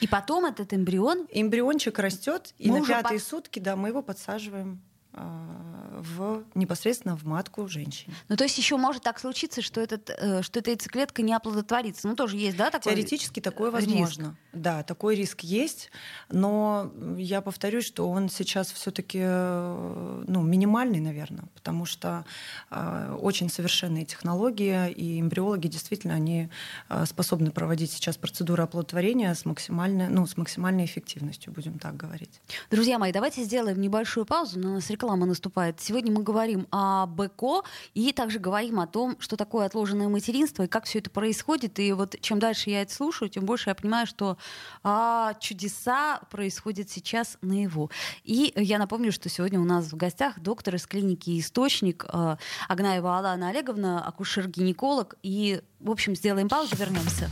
И 0.00 0.06
потом 0.06 0.46
этот 0.46 0.72
эмбрион? 0.72 1.26
Эмбриончик 1.30 1.98
растет, 1.98 2.54
и 2.58 2.70
на 2.70 2.84
пятые 2.84 3.18
под... 3.18 3.28
сутки, 3.28 3.58
да, 3.58 3.76
мы 3.76 3.88
его 3.88 4.02
подсаживаем 4.02 4.80
в, 5.12 6.44
непосредственно 6.54 7.16
в 7.16 7.24
матку 7.24 7.66
женщины. 7.68 8.14
Ну, 8.28 8.36
то 8.36 8.44
есть 8.44 8.56
еще 8.58 8.76
может 8.76 9.02
так 9.02 9.18
случиться, 9.18 9.60
что, 9.62 9.80
этот, 9.80 10.10
э, 10.10 10.42
что 10.42 10.60
эта 10.60 10.70
яйцеклетка 10.70 11.22
не 11.22 11.32
оплодотворится. 11.32 12.08
Ну, 12.08 12.16
тоже 12.16 12.36
есть, 12.36 12.56
да, 12.56 12.70
такой 12.70 12.92
Теоретически 12.92 13.40
такое 13.40 13.70
возможно. 13.70 14.36
Риск. 14.49 14.49
Да, 14.52 14.82
такой 14.82 15.14
риск 15.14 15.42
есть, 15.42 15.90
но 16.28 16.92
я 17.16 17.40
повторюсь, 17.40 17.84
что 17.84 18.10
он 18.10 18.28
сейчас 18.28 18.72
все 18.72 18.90
таки 18.90 19.20
э, 19.22 20.24
ну, 20.26 20.42
минимальный, 20.42 20.98
наверное, 20.98 21.44
потому 21.54 21.84
что 21.84 22.24
э, 22.70 23.16
очень 23.20 23.48
совершенные 23.48 24.04
технологии, 24.04 24.90
и 24.90 25.20
эмбриологи 25.20 25.68
действительно 25.68 26.14
они 26.14 26.48
э, 26.88 27.06
способны 27.06 27.52
проводить 27.52 27.92
сейчас 27.92 28.16
процедуры 28.16 28.64
оплодотворения 28.64 29.32
с 29.32 29.44
максимальной, 29.44 30.08
ну, 30.08 30.26
с 30.26 30.36
максимальной 30.36 30.84
эффективностью, 30.84 31.52
будем 31.52 31.78
так 31.78 31.96
говорить. 31.96 32.40
Друзья 32.72 32.98
мои, 32.98 33.12
давайте 33.12 33.44
сделаем 33.44 33.80
небольшую 33.80 34.26
паузу, 34.26 34.58
на 34.58 34.74
нас 34.74 34.90
реклама 34.90 35.26
наступает. 35.26 35.80
Сегодня 35.80 36.10
мы 36.10 36.24
говорим 36.24 36.66
о 36.72 37.06
БКО 37.06 37.62
и 37.94 38.12
также 38.12 38.40
говорим 38.40 38.80
о 38.80 38.88
том, 38.88 39.16
что 39.20 39.36
такое 39.36 39.66
отложенное 39.66 40.08
материнство 40.08 40.64
и 40.64 40.66
как 40.66 40.86
все 40.86 40.98
это 40.98 41.10
происходит. 41.10 41.78
И 41.78 41.92
вот 41.92 42.16
чем 42.20 42.40
дальше 42.40 42.70
я 42.70 42.82
это 42.82 42.92
слушаю, 42.92 43.28
тем 43.28 43.44
больше 43.44 43.70
я 43.70 43.76
понимаю, 43.76 44.08
что 44.08 44.38
а, 44.82 45.34
чудеса 45.34 46.20
происходят 46.30 46.90
сейчас 46.90 47.38
наяву. 47.42 47.90
И 48.24 48.52
я 48.56 48.78
напомню, 48.78 49.12
что 49.12 49.28
сегодня 49.28 49.60
у 49.60 49.64
нас 49.64 49.92
в 49.92 49.96
гостях 49.96 50.40
доктор 50.40 50.74
из 50.76 50.86
клиники 50.86 51.38
«Источник» 51.38 52.04
а, 52.08 52.38
Агнаева 52.68 53.18
Алана 53.18 53.48
Олеговна, 53.48 54.06
акушер-гинеколог. 54.06 55.16
И, 55.22 55.62
в 55.80 55.90
общем, 55.90 56.14
сделаем 56.14 56.48
паузу, 56.48 56.76
вернемся. 56.76 57.30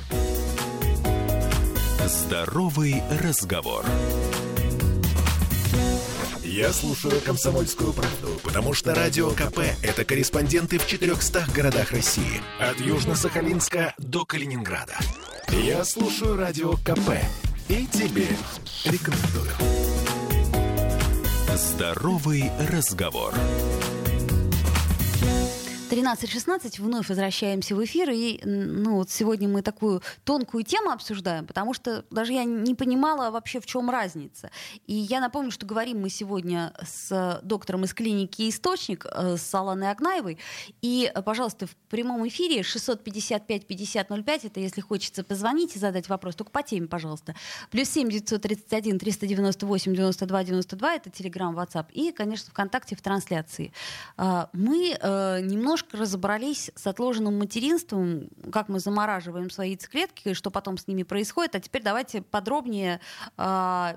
Здоровый 2.07 3.03
разговор. 3.23 3.85
Я 6.43 6.73
слушаю 6.73 7.21
«Комсомольскую 7.21 7.93
правду», 7.93 8.41
потому 8.43 8.73
что 8.73 8.95
«Радио 8.95 9.31
КП»— 9.31 9.59
это 9.83 10.05
корреспонденты 10.05 10.79
в 10.79 10.87
400 10.87 11.47
городах 11.55 11.93
России. 11.93 12.41
От 12.59 12.79
Южно-Сахалинска 12.79 13.93
до 13.99 14.25
Калининграда. 14.25 14.97
Я 15.51 15.85
слушаю 15.85 16.37
«Радио 16.37 16.73
КП» 16.73 17.11
и 17.69 17.87
тебе 17.87 18.27
рекомендую. 18.85 19.51
Здоровый 21.57 22.51
разговор. 22.71 23.33
13.16, 25.91 26.83
вновь 26.83 27.09
возвращаемся 27.09 27.75
в 27.75 27.83
эфир, 27.83 28.11
и 28.11 28.41
ну, 28.45 28.97
вот 28.97 29.11
сегодня 29.11 29.49
мы 29.49 29.63
такую 29.63 30.03
тонкую 30.25 30.63
тему 30.63 30.91
обсуждаем, 30.91 31.47
потому 31.47 31.73
что 31.73 32.05
даже 32.11 32.35
я 32.35 32.45
не 32.45 32.75
понимала 32.75 33.31
вообще, 33.31 33.59
в 33.59 33.65
чем 33.65 33.89
разница. 33.89 34.51
И 34.87 34.93
я 34.93 35.21
напомню, 35.21 35.51
что 35.51 35.65
говорим 35.65 36.03
мы 36.03 36.11
сегодня 36.11 36.75
с 36.87 37.41
доктором 37.43 37.85
из 37.85 37.95
клиники 37.95 38.51
«Источник», 38.51 39.07
э, 39.11 39.39
с 39.39 39.55
Аланой 39.55 39.91
Агнаевой, 39.91 40.39
и, 40.83 41.11
пожалуйста, 41.25 41.67
в 41.67 41.75
прямом 41.89 42.29
эфире 42.29 42.61
655-5005, 42.61 44.41
это 44.47 44.61
если 44.61 44.83
хочется 44.83 45.25
позвонить 45.25 45.75
и 45.75 45.79
задать 45.79 46.09
вопрос, 46.11 46.37
только 46.37 46.53
по 46.53 46.63
теме, 46.63 46.87
пожалуйста. 46.87 47.35
Плюс 47.71 47.89
7 47.89 48.11
931 48.11 48.99
398 48.99 49.95
92 49.95 50.45
92, 50.45 50.95
это 50.95 51.11
Телеграм, 51.11 51.59
WhatsApp, 51.59 51.87
и, 51.93 52.13
конечно, 52.13 52.51
ВКонтакте 52.51 52.95
в 52.95 53.01
трансляции. 53.01 53.73
А, 54.19 54.51
мы 54.53 54.95
э, 55.01 55.41
немножко 55.41 55.78
немножко 55.79 55.97
разобрались 55.97 56.71
с 56.75 56.87
отложенным 56.87 57.39
материнством, 57.39 58.29
как 58.53 58.69
мы 58.69 58.81
замораживаем 58.81 59.51
свои 59.51 59.71
яйцеклетки, 59.71 60.35
что 60.35 60.51
потом 60.51 60.77
с 60.77 60.87
ними 60.87 61.03
происходит. 61.03 61.55
А 61.55 61.61
теперь 61.61 61.83
давайте 61.83 62.23
подробнее 62.23 63.01
э, 63.37 63.95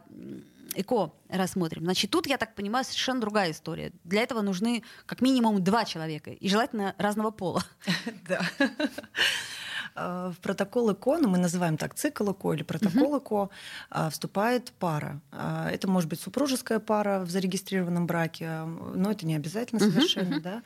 ЭКО 0.75 1.11
рассмотрим. 1.29 1.83
Значит, 1.83 2.11
тут, 2.11 2.27
я 2.27 2.37
так 2.37 2.55
понимаю, 2.55 2.85
совершенно 2.85 3.21
другая 3.21 3.51
история. 3.51 3.91
Для 4.03 4.21
этого 4.21 4.41
нужны 4.41 4.83
как 5.05 5.21
минимум 5.21 5.63
два 5.63 5.85
человека, 5.85 6.31
и 6.31 6.49
желательно 6.49 6.93
разного 6.97 7.31
пола. 7.31 7.63
Да. 8.27 8.41
В 9.93 10.35
протокол 10.41 10.93
ЭКО, 10.93 11.17
ну, 11.17 11.27
мы 11.27 11.37
называем 11.37 11.75
так 11.75 11.95
цикл 11.95 12.31
ЭКО 12.31 12.53
или 12.53 12.63
протокол 12.63 13.17
ЭКО, 13.17 13.49
а, 13.89 14.09
вступает 14.09 14.71
пара. 14.79 15.19
А, 15.31 15.69
это 15.69 15.89
может 15.89 16.09
быть 16.09 16.21
супружеская 16.21 16.79
пара 16.79 17.19
в 17.19 17.29
зарегистрированном 17.29 18.07
браке, 18.07 18.61
но 18.95 19.11
это 19.11 19.25
не 19.25 19.35
обязательно 19.35 19.81
совершенно, 19.81 20.39
да 20.39 20.51
а, 20.57 20.61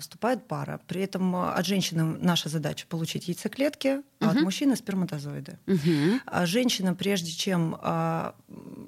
вступает 0.00 0.46
пара. 0.46 0.80
При 0.86 1.02
этом 1.02 1.34
от 1.36 1.66
женщины 1.66 2.04
наша 2.04 2.48
задача 2.48 2.86
получить 2.88 3.28
яйцеклетки, 3.28 4.02
а 4.20 4.30
от 4.30 4.40
мужчины 4.40 4.76
сперматозоиды. 4.76 5.58
Угу. 5.66 6.20
А 6.26 6.46
женщина, 6.46 6.94
прежде 6.94 7.30
чем 7.30 7.76
а, 7.80 8.34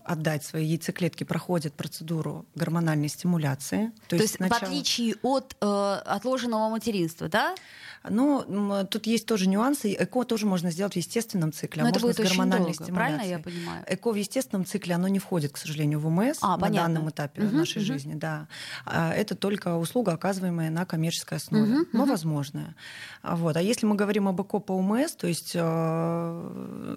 отдать 0.04 0.44
свои 0.44 0.66
яйцеклетки, 0.66 1.24
проходит 1.24 1.74
процедуру 1.74 2.46
гормональной 2.54 3.08
стимуляции. 3.08 3.92
То, 4.08 4.16
То 4.16 4.22
есть, 4.22 4.36
сначала... 4.36 4.60
в 4.60 4.62
отличие 4.62 5.14
от 5.22 5.56
э, 5.60 5.66
отложенного 6.04 6.68
материнства, 6.70 7.28
да? 7.28 7.54
Ну, 8.08 8.86
тут 8.90 9.06
есть 9.06 9.26
тоже 9.26 9.48
нюансы. 9.48 9.94
ЭКО 9.94 10.24
тоже 10.24 10.46
можно 10.46 10.70
сделать 10.70 10.94
в 10.94 10.96
естественном 10.96 11.52
цикле, 11.52 11.82
Но 11.82 11.88
а 11.88 11.92
можно 11.92 12.12
с 12.12 12.16
гормональной 12.16 12.74
долго. 12.74 12.92
Правильно 12.92 13.22
я 13.22 13.38
понимаю? 13.38 13.84
ЭКО 13.86 14.12
в 14.12 14.16
естественном 14.16 14.64
цикле, 14.64 14.94
оно 14.94 15.08
не 15.08 15.18
входит, 15.18 15.52
к 15.52 15.56
сожалению, 15.56 16.00
в 16.00 16.06
УМС 16.06 16.38
а, 16.40 16.56
на 16.56 16.58
понятно. 16.58 16.94
данном 16.94 17.10
этапе 17.10 17.42
угу, 17.42 17.56
нашей 17.56 17.78
угу. 17.78 17.86
жизни. 17.86 18.14
Да. 18.14 18.48
А, 18.84 19.12
это 19.12 19.34
только 19.34 19.76
услуга, 19.76 20.12
оказываемая 20.12 20.70
на 20.70 20.84
коммерческой 20.86 21.38
основе, 21.38 21.80
угу, 21.80 21.88
но 21.92 22.02
угу. 22.02 22.10
возможная. 22.10 22.74
Вот. 23.22 23.56
А 23.56 23.62
если 23.62 23.86
мы 23.86 23.96
говорим 23.96 24.28
об 24.28 24.40
ЭКО 24.40 24.60
по 24.60 24.72
УМС, 24.72 25.12
то 25.12 25.26
есть 25.26 25.52
э, 25.54 26.96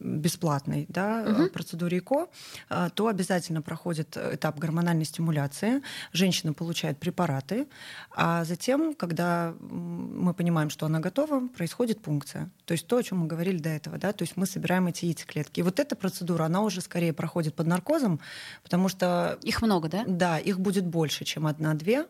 бесплатной 0.00 0.86
да, 0.88 1.24
угу. 1.26 1.50
процедуре 1.50 1.98
ЭКО, 1.98 2.28
э, 2.68 2.88
то 2.94 3.08
обязательно 3.08 3.62
проходит 3.62 4.16
этап 4.16 4.58
гормональной 4.58 5.04
стимуляции. 5.04 5.82
Женщина 6.12 6.52
получает 6.52 6.98
препараты, 6.98 7.66
а 8.12 8.44
затем, 8.44 8.94
когда 8.94 9.54
мы 9.60 10.29
понимаем, 10.34 10.70
что 10.70 10.86
она 10.86 11.00
готова, 11.00 11.48
происходит 11.48 12.00
пункция. 12.00 12.50
То 12.64 12.72
есть 12.72 12.86
то, 12.86 12.96
о 12.96 13.02
чем 13.02 13.18
мы 13.18 13.26
говорили 13.26 13.58
до 13.58 13.68
этого, 13.68 13.98
да, 13.98 14.12
то 14.12 14.22
есть 14.22 14.36
мы 14.36 14.46
собираем 14.46 14.86
эти 14.86 15.04
яйцеклетки. 15.06 15.60
И 15.60 15.62
вот 15.62 15.80
эта 15.80 15.96
процедура, 15.96 16.44
она 16.44 16.62
уже 16.62 16.80
скорее 16.80 17.12
проходит 17.12 17.54
под 17.54 17.66
наркозом, 17.66 18.20
потому 18.62 18.88
что... 18.88 19.38
Их 19.42 19.62
много, 19.62 19.88
да? 19.88 20.04
Да, 20.06 20.38
их 20.38 20.60
будет 20.60 20.86
больше, 20.86 21.24
чем 21.24 21.46
одна-две. 21.46 22.06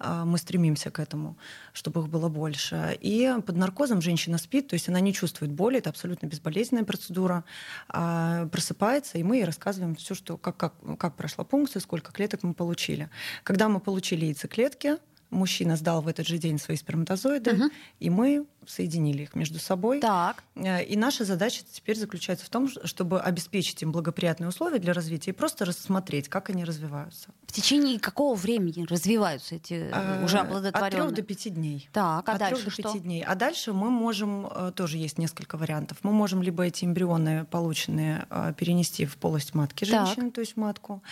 А, 0.00 0.24
мы 0.24 0.38
стремимся 0.38 0.90
к 0.90 0.98
этому, 0.98 1.36
чтобы 1.72 2.00
их 2.00 2.08
было 2.08 2.28
больше. 2.28 2.96
И 3.00 3.34
под 3.44 3.56
наркозом 3.56 4.00
женщина 4.00 4.38
спит, 4.38 4.68
то 4.68 4.74
есть 4.74 4.88
она 4.88 4.98
не 5.00 5.12
чувствует 5.12 5.52
боли, 5.52 5.78
это 5.78 5.90
абсолютно 5.90 6.26
безболезненная 6.26 6.84
процедура. 6.84 7.44
А 7.88 8.46
просыпается, 8.46 9.18
и 9.18 9.22
мы 9.22 9.36
ей 9.36 9.44
рассказываем 9.44 9.94
все, 9.94 10.14
что, 10.14 10.38
как, 10.38 10.56
как, 10.56 10.74
как 10.98 11.16
прошла 11.16 11.44
пункция, 11.44 11.80
сколько 11.80 12.12
клеток 12.12 12.42
мы 12.42 12.54
получили. 12.54 13.10
Когда 13.44 13.68
мы 13.68 13.78
получили 13.78 14.24
яйцеклетки, 14.24 14.96
мужчина 15.30 15.76
сдал 15.76 16.02
в 16.02 16.08
этот 16.08 16.26
же 16.26 16.38
день 16.38 16.58
свои 16.58 16.76
сперматозоиды, 16.76 17.52
угу. 17.52 17.70
и 17.98 18.10
мы 18.10 18.46
соединили 18.66 19.22
их 19.22 19.34
между 19.34 19.58
собой. 19.58 20.00
Так. 20.00 20.42
Э, 20.54 20.82
и 20.84 20.96
наша 20.96 21.24
задача 21.24 21.62
теперь 21.70 21.96
заключается 21.96 22.46
в 22.46 22.48
том, 22.48 22.68
чтобы 22.84 23.20
обеспечить 23.20 23.82
им 23.82 23.92
благоприятные 23.92 24.48
условия 24.48 24.78
для 24.78 24.92
развития 24.92 25.30
и 25.30 25.34
просто 25.34 25.64
рассмотреть, 25.64 26.28
как 26.28 26.50
они 26.50 26.64
развиваются. 26.64 27.30
В 27.46 27.52
течение 27.52 27.98
какого 27.98 28.34
времени 28.36 28.86
развиваются 28.88 29.56
эти 29.56 29.88
а, 29.92 30.22
уже 30.24 30.38
оплодотворенные? 30.38 31.02
От 31.02 31.08
трех 31.08 31.14
до 31.14 31.22
пяти 31.22 31.50
дней. 31.50 31.88
Так, 31.92 32.28
а 32.28 32.32
От 32.32 32.38
дальше 32.38 32.64
до 32.64 32.70
что? 32.70 32.98
дней. 32.98 33.24
А 33.24 33.34
дальше 33.34 33.72
мы 33.72 33.90
можем, 33.90 34.48
тоже 34.74 34.98
есть 34.98 35.18
несколько 35.18 35.56
вариантов, 35.56 35.98
мы 36.02 36.12
можем 36.12 36.42
либо 36.42 36.64
эти 36.64 36.84
эмбрионы 36.84 37.44
полученные 37.46 38.26
перенести 38.56 39.04
в 39.06 39.16
полость 39.16 39.54
матки 39.54 39.84
женщины, 39.84 40.26
так. 40.26 40.34
то 40.34 40.40
есть 40.40 40.56
матку. 40.56 41.02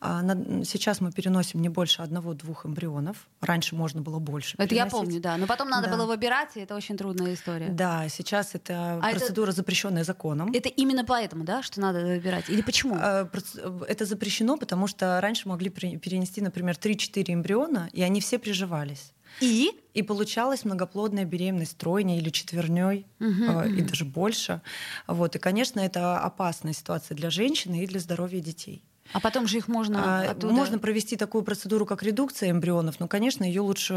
А, 0.00 0.22
сейчас 0.64 1.00
мы 1.00 1.12
переносим 1.12 1.60
не 1.60 1.68
больше 1.68 2.02
одного-двух 2.02 2.64
эмбрионов. 2.64 3.28
Раньше 3.40 3.61
можно 3.70 4.00
было 4.00 4.18
больше 4.18 4.56
Это 4.58 4.68
переносить. 4.68 4.92
я 4.92 4.98
помню, 4.98 5.20
да. 5.20 5.36
Но 5.36 5.46
потом 5.46 5.68
надо 5.68 5.88
да. 5.88 5.96
было 5.96 6.06
выбирать, 6.06 6.56
и 6.56 6.60
это 6.60 6.74
очень 6.74 6.96
трудная 6.96 7.34
история. 7.34 7.68
Да, 7.68 8.08
сейчас 8.08 8.54
это 8.54 8.98
а 9.00 9.10
процедура, 9.10 9.50
это, 9.50 9.56
запрещенная 9.56 10.02
законом. 10.02 10.50
Это 10.52 10.68
именно 10.68 11.04
поэтому, 11.04 11.44
да, 11.44 11.62
что 11.62 11.80
надо 11.80 12.00
выбирать? 12.00 12.50
Или 12.50 12.62
почему? 12.62 12.96
А, 12.98 13.28
это 13.88 14.04
запрещено, 14.04 14.56
потому 14.56 14.86
что 14.86 15.20
раньше 15.20 15.48
могли 15.48 15.70
перенести, 15.70 16.40
например, 16.40 16.74
3-4 16.74 17.34
эмбриона, 17.34 17.88
и 17.92 18.02
они 18.02 18.20
все 18.20 18.38
приживались. 18.38 19.12
И? 19.40 19.70
И 19.94 20.02
получалась 20.02 20.64
многоплодная 20.64 21.24
беременность 21.24 21.76
тройней 21.76 22.18
или 22.18 22.30
четверней, 22.30 23.06
угу, 23.20 23.60
э, 23.60 23.70
и 23.70 23.82
даже 23.82 24.04
больше. 24.04 24.62
Вот. 25.06 25.36
И, 25.36 25.38
конечно, 25.38 25.80
это 25.80 26.18
опасная 26.18 26.72
ситуация 26.72 27.14
для 27.14 27.30
женщины 27.30 27.84
и 27.84 27.86
для 27.86 28.00
здоровья 28.00 28.40
детей. 28.40 28.82
А 29.12 29.20
потом 29.20 29.46
же 29.46 29.58
их 29.58 29.68
можно 29.68 30.22
а, 30.22 30.30
оттуда... 30.30 30.52
Можно 30.52 30.78
провести 30.78 31.16
такую 31.16 31.44
процедуру, 31.44 31.84
как 31.84 32.02
редукция 32.02 32.50
эмбрионов, 32.50 33.00
но, 33.00 33.08
конечно, 33.08 33.44
ее 33.44 33.60
лучше... 33.60 33.94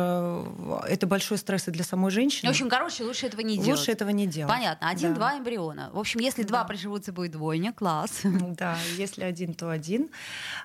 Это 0.87 1.07
большой 1.07 1.37
стресс 1.37 1.67
и 1.67 1.71
для 1.71 1.83
самой 1.83 2.11
женщины. 2.11 2.49
В 2.49 2.51
общем, 2.51 2.69
короче, 2.69 3.03
лучше 3.03 3.27
этого 3.27 3.41
не 3.41 3.55
делать. 3.55 3.79
Лучше 3.79 3.91
этого 3.91 4.09
не 4.09 4.27
делать. 4.27 4.53
Понятно. 4.53 4.89
Один-два 4.89 5.31
да. 5.31 5.37
эмбриона. 5.37 5.89
В 5.93 5.99
общем, 5.99 6.19
если 6.19 6.41
да. 6.43 6.49
два 6.49 6.63
приживутся, 6.65 7.13
будет 7.13 7.31
двойня. 7.31 7.73
Класс. 7.73 8.21
Да, 8.55 8.77
если 8.95 9.23
один, 9.23 9.53
то 9.53 9.69
один. 9.69 10.09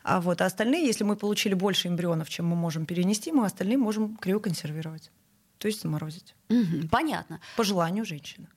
А, 0.04 0.20
вот, 0.20 0.40
а 0.40 0.46
остальные, 0.46 0.86
если 0.86 1.02
мы 1.02 1.16
получили 1.16 1.54
больше 1.54 1.88
эмбрионов, 1.88 2.28
чем 2.28 2.46
мы 2.46 2.54
можем 2.54 2.86
перенести, 2.86 3.32
мы 3.32 3.46
остальные 3.46 3.78
можем 3.78 4.16
криоконсервировать. 4.16 5.10
То 5.58 5.66
есть 5.66 5.82
заморозить. 5.82 6.34
Угу, 6.48 6.88
понятно. 6.90 7.40
По 7.56 7.64
желанию 7.64 8.04
женщины. 8.04 8.48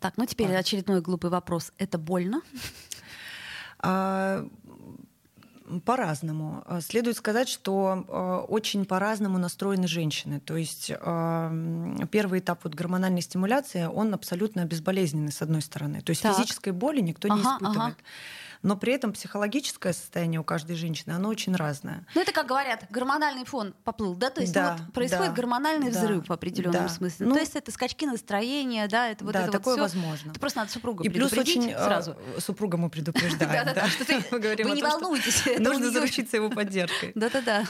Так, 0.00 0.16
ну 0.16 0.26
теперь 0.26 0.54
а. 0.54 0.58
очередной 0.58 1.00
глупый 1.00 1.30
вопрос. 1.30 1.72
Это 1.76 1.98
больно? 1.98 2.40
По-разному. 5.84 6.64
Э, 6.66 6.80
следует 6.80 7.16
сказать, 7.16 7.48
что 7.48 8.04
э, 8.08 8.46
очень 8.48 8.84
по-разному 8.84 9.38
настроены 9.38 9.86
женщины. 9.86 10.40
То 10.40 10.56
есть 10.56 10.90
э, 10.90 12.06
первый 12.10 12.40
этап 12.40 12.64
вот 12.64 12.74
гормональной 12.74 13.22
стимуляции, 13.22 13.84
он 13.84 14.14
абсолютно 14.14 14.64
безболезненный, 14.64 15.32
с 15.32 15.42
одной 15.42 15.62
стороны. 15.62 16.00
То 16.00 16.10
есть 16.10 16.22
так. 16.22 16.36
физической 16.36 16.72
боли 16.72 17.00
никто 17.00 17.28
ага, 17.28 17.36
не 17.36 17.42
испытывает. 17.42 17.76
Ага 17.76 17.96
но 18.62 18.76
при 18.76 18.92
этом 18.92 19.12
психологическое 19.12 19.92
состояние 19.92 20.40
у 20.40 20.44
каждой 20.44 20.76
женщины, 20.76 21.12
оно 21.12 21.28
очень 21.28 21.54
разное. 21.54 22.06
Ну, 22.14 22.20
это, 22.20 22.32
как 22.32 22.46
говорят, 22.46 22.86
гормональный 22.90 23.44
фон 23.44 23.74
поплыл, 23.84 24.14
да? 24.14 24.30
То 24.30 24.40
есть 24.40 24.52
да, 24.52 24.76
ну, 24.78 24.84
вот 24.84 24.94
происходит 24.94 25.30
да, 25.30 25.36
гормональный 25.36 25.90
да, 25.90 26.00
взрыв 26.00 26.28
в 26.28 26.32
определенном 26.32 26.84
да. 26.84 26.88
смысле. 26.88 27.26
Ну, 27.26 27.34
То 27.34 27.40
есть 27.40 27.56
это 27.56 27.70
скачки 27.70 28.04
настроения, 28.04 28.88
да, 28.88 29.08
это 29.08 29.24
вот 29.24 29.34
да, 29.34 29.42
это 29.42 29.52
такое 29.52 29.74
вот 29.74 29.82
возможно. 29.82 30.30
Это 30.30 30.40
просто 30.40 30.58
надо 30.60 30.72
супругу 30.72 31.04
И 31.04 31.08
плюс 31.08 31.32
очень 31.32 31.70
сразу. 31.70 32.16
супруга 32.38 32.76
мы 32.76 32.90
предупреждаем. 32.90 33.38
Да-да-да, 33.38 33.88
что 33.88 34.04
вы 34.30 34.74
не 34.74 34.82
волнуйтесь. 34.82 35.44
Нужно 35.58 35.90
заручиться 35.90 36.36
его 36.36 36.50
поддержкой. 36.50 37.12
Да-да-да. 37.14 37.64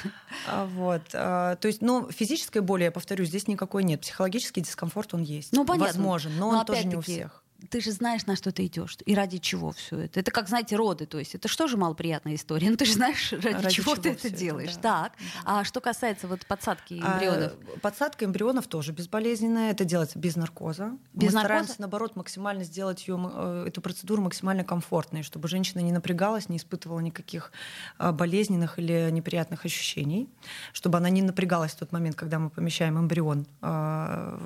А, 0.46 0.66
вот. 0.66 1.02
А, 1.12 1.56
то 1.56 1.68
есть, 1.68 1.82
ну, 1.82 2.10
физической 2.10 2.62
боли, 2.62 2.84
я 2.84 2.90
повторю, 2.90 3.24
здесь 3.24 3.48
никакой 3.48 3.84
нет. 3.84 4.00
Психологический 4.00 4.60
дискомфорт, 4.60 5.14
он 5.14 5.22
есть. 5.22 5.52
Ну, 5.52 5.64
понятно. 5.64 5.86
Возможен, 5.86 6.32
но 6.36 6.48
он 6.48 6.64
тоже 6.64 6.86
не 6.86 6.96
у 6.96 7.00
всех 7.00 7.42
ты 7.70 7.80
же 7.80 7.90
знаешь, 7.90 8.26
на 8.26 8.36
что 8.36 8.52
ты 8.52 8.66
идешь 8.66 8.96
и 9.04 9.14
ради 9.14 9.38
чего 9.38 9.72
все 9.72 9.98
это. 9.98 10.20
Это 10.20 10.30
как, 10.30 10.48
знаете, 10.48 10.76
роды, 10.76 11.06
то 11.06 11.18
есть 11.18 11.34
это 11.34 11.48
что 11.48 11.66
же 11.66 11.76
малоприятная 11.76 12.34
история? 12.34 12.68
Ну 12.68 12.76
ты 12.76 12.84
же 12.84 12.92
знаешь, 12.92 13.32
ради, 13.32 13.48
ради 13.48 13.70
чего, 13.70 13.94
чего 13.94 14.02
ты 14.02 14.10
это 14.10 14.30
делаешь. 14.30 14.72
Это, 14.72 14.80
да. 14.80 15.02
Так. 15.02 15.12
Да. 15.18 15.60
А 15.60 15.64
что 15.64 15.80
касается 15.80 16.28
вот 16.28 16.46
подсадки 16.46 16.94
эмбрионов? 16.94 17.52
А, 17.52 17.78
подсадка 17.80 18.24
эмбрионов 18.26 18.66
тоже 18.66 18.92
безболезненная. 18.92 19.72
Это 19.72 19.84
делается 19.84 20.18
без 20.18 20.36
наркоза. 20.36 20.92
Без 21.14 21.28
Мы 21.28 21.34
наркоза? 21.34 21.40
стараемся, 21.40 21.74
наоборот, 21.78 22.14
максимально 22.14 22.64
сделать 22.64 23.08
ее, 23.08 23.18
э, 23.18 23.64
эту 23.68 23.80
процедуру 23.80 24.22
максимально 24.22 24.64
комфортной, 24.64 25.22
чтобы 25.22 25.48
женщина 25.48 25.80
не 25.80 25.92
напрягалась, 25.92 26.48
не 26.48 26.58
испытывала 26.58 27.00
никаких 27.00 27.52
а, 27.96 28.12
болезненных 28.12 28.78
или 28.78 29.08
неприятных 29.10 29.64
ощущений, 29.64 30.28
чтобы 30.72 30.98
она 30.98 31.10
не 31.10 31.22
напрягалась 31.22 31.72
в 31.72 31.76
тот 31.76 31.90
момент, 31.90 32.16
когда 32.16 32.38
мы 32.38 32.50
помещаем 32.50 32.98
эмбрион 32.98 33.46
а, 33.62 34.38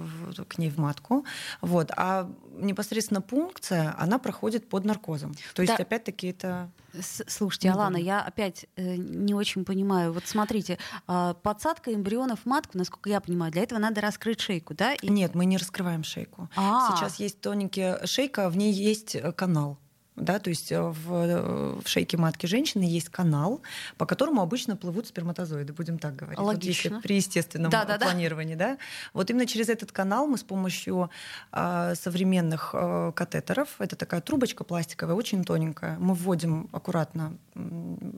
к 0.49 0.59
ней 0.59 0.71
в 0.71 0.79
матку. 0.79 1.25
Вот. 1.61 1.91
А 1.97 2.31
непосредственно 2.57 3.21
пункция, 3.21 3.95
она 3.99 4.19
проходит 4.19 4.69
под 4.69 4.85
наркозом. 4.85 5.35
То 5.55 5.63
есть, 5.63 5.77
да. 5.77 5.83
опять-таки, 5.83 6.29
это... 6.29 6.71
Слушайте, 7.01 7.71
Алана, 7.71 7.97
я 7.97 8.21
опять 8.21 8.67
э, 8.77 8.97
не 8.97 9.35
очень 9.35 9.65
понимаю. 9.65 10.13
Вот 10.13 10.27
смотрите, 10.27 10.79
э, 11.09 11.35
подсадка 11.43 11.93
эмбрионов 11.95 12.41
в 12.41 12.47
матку, 12.47 12.77
насколько 12.77 13.09
я 13.09 13.21
понимаю, 13.21 13.51
для 13.53 13.63
этого 13.63 13.79
надо 13.79 14.01
раскрыть 14.01 14.41
шейку, 14.41 14.75
да? 14.75 14.95
И... 14.95 15.09
Нет, 15.09 15.35
мы 15.35 15.47
не 15.47 15.57
раскрываем 15.57 16.05
шейку. 16.05 16.49
А-а-а. 16.55 16.97
Сейчас 16.97 17.17
есть 17.17 17.41
тоненький 17.41 18.07
шейка, 18.07 18.51
в 18.51 18.57
ней 18.57 18.73
есть 18.73 19.15
э, 19.15 19.33
канал. 19.33 19.79
Да, 20.17 20.39
то 20.39 20.51
есть 20.51 20.71
э, 20.71 20.81
в, 20.81 21.13
э, 21.13 21.81
в 21.83 21.89
шейке 21.89 22.19
матки 22.19 22.45
женщины 22.45 22.83
есть 22.83 23.09
канал, 23.09 23.63
по 23.97 24.05
которому 24.05 24.43
обычно 24.43 24.77
плывут 24.77 25.07
сперматозоиды, 25.07 25.73
будем 25.73 25.99
так 25.99 26.17
говорить. 26.17 26.39
Логично. 26.39 26.91
Вот 26.91 26.97
если 26.97 27.09
при 27.09 27.17
естественном 27.17 27.71
да, 27.71 27.85
да, 27.87 27.99
планировании. 27.99 28.55
Да. 28.55 28.73
Да? 28.73 28.79
Вот 29.15 29.31
именно 29.31 29.47
через 29.47 29.71
этот 29.71 29.91
канал 29.91 30.27
мы 30.27 30.37
с 30.37 30.43
помощью 30.43 31.11
э, 31.51 31.95
современных 31.95 32.71
э, 32.75 33.13
катетеров, 33.15 33.77
это 33.79 33.97
такая 33.97 34.21
трубочка 34.21 34.65
пластиковая, 34.65 35.15
очень 35.15 35.45
тоненькая, 35.45 35.99
мы 35.99 36.15
вводим 36.15 36.69
аккуратно 36.73 37.39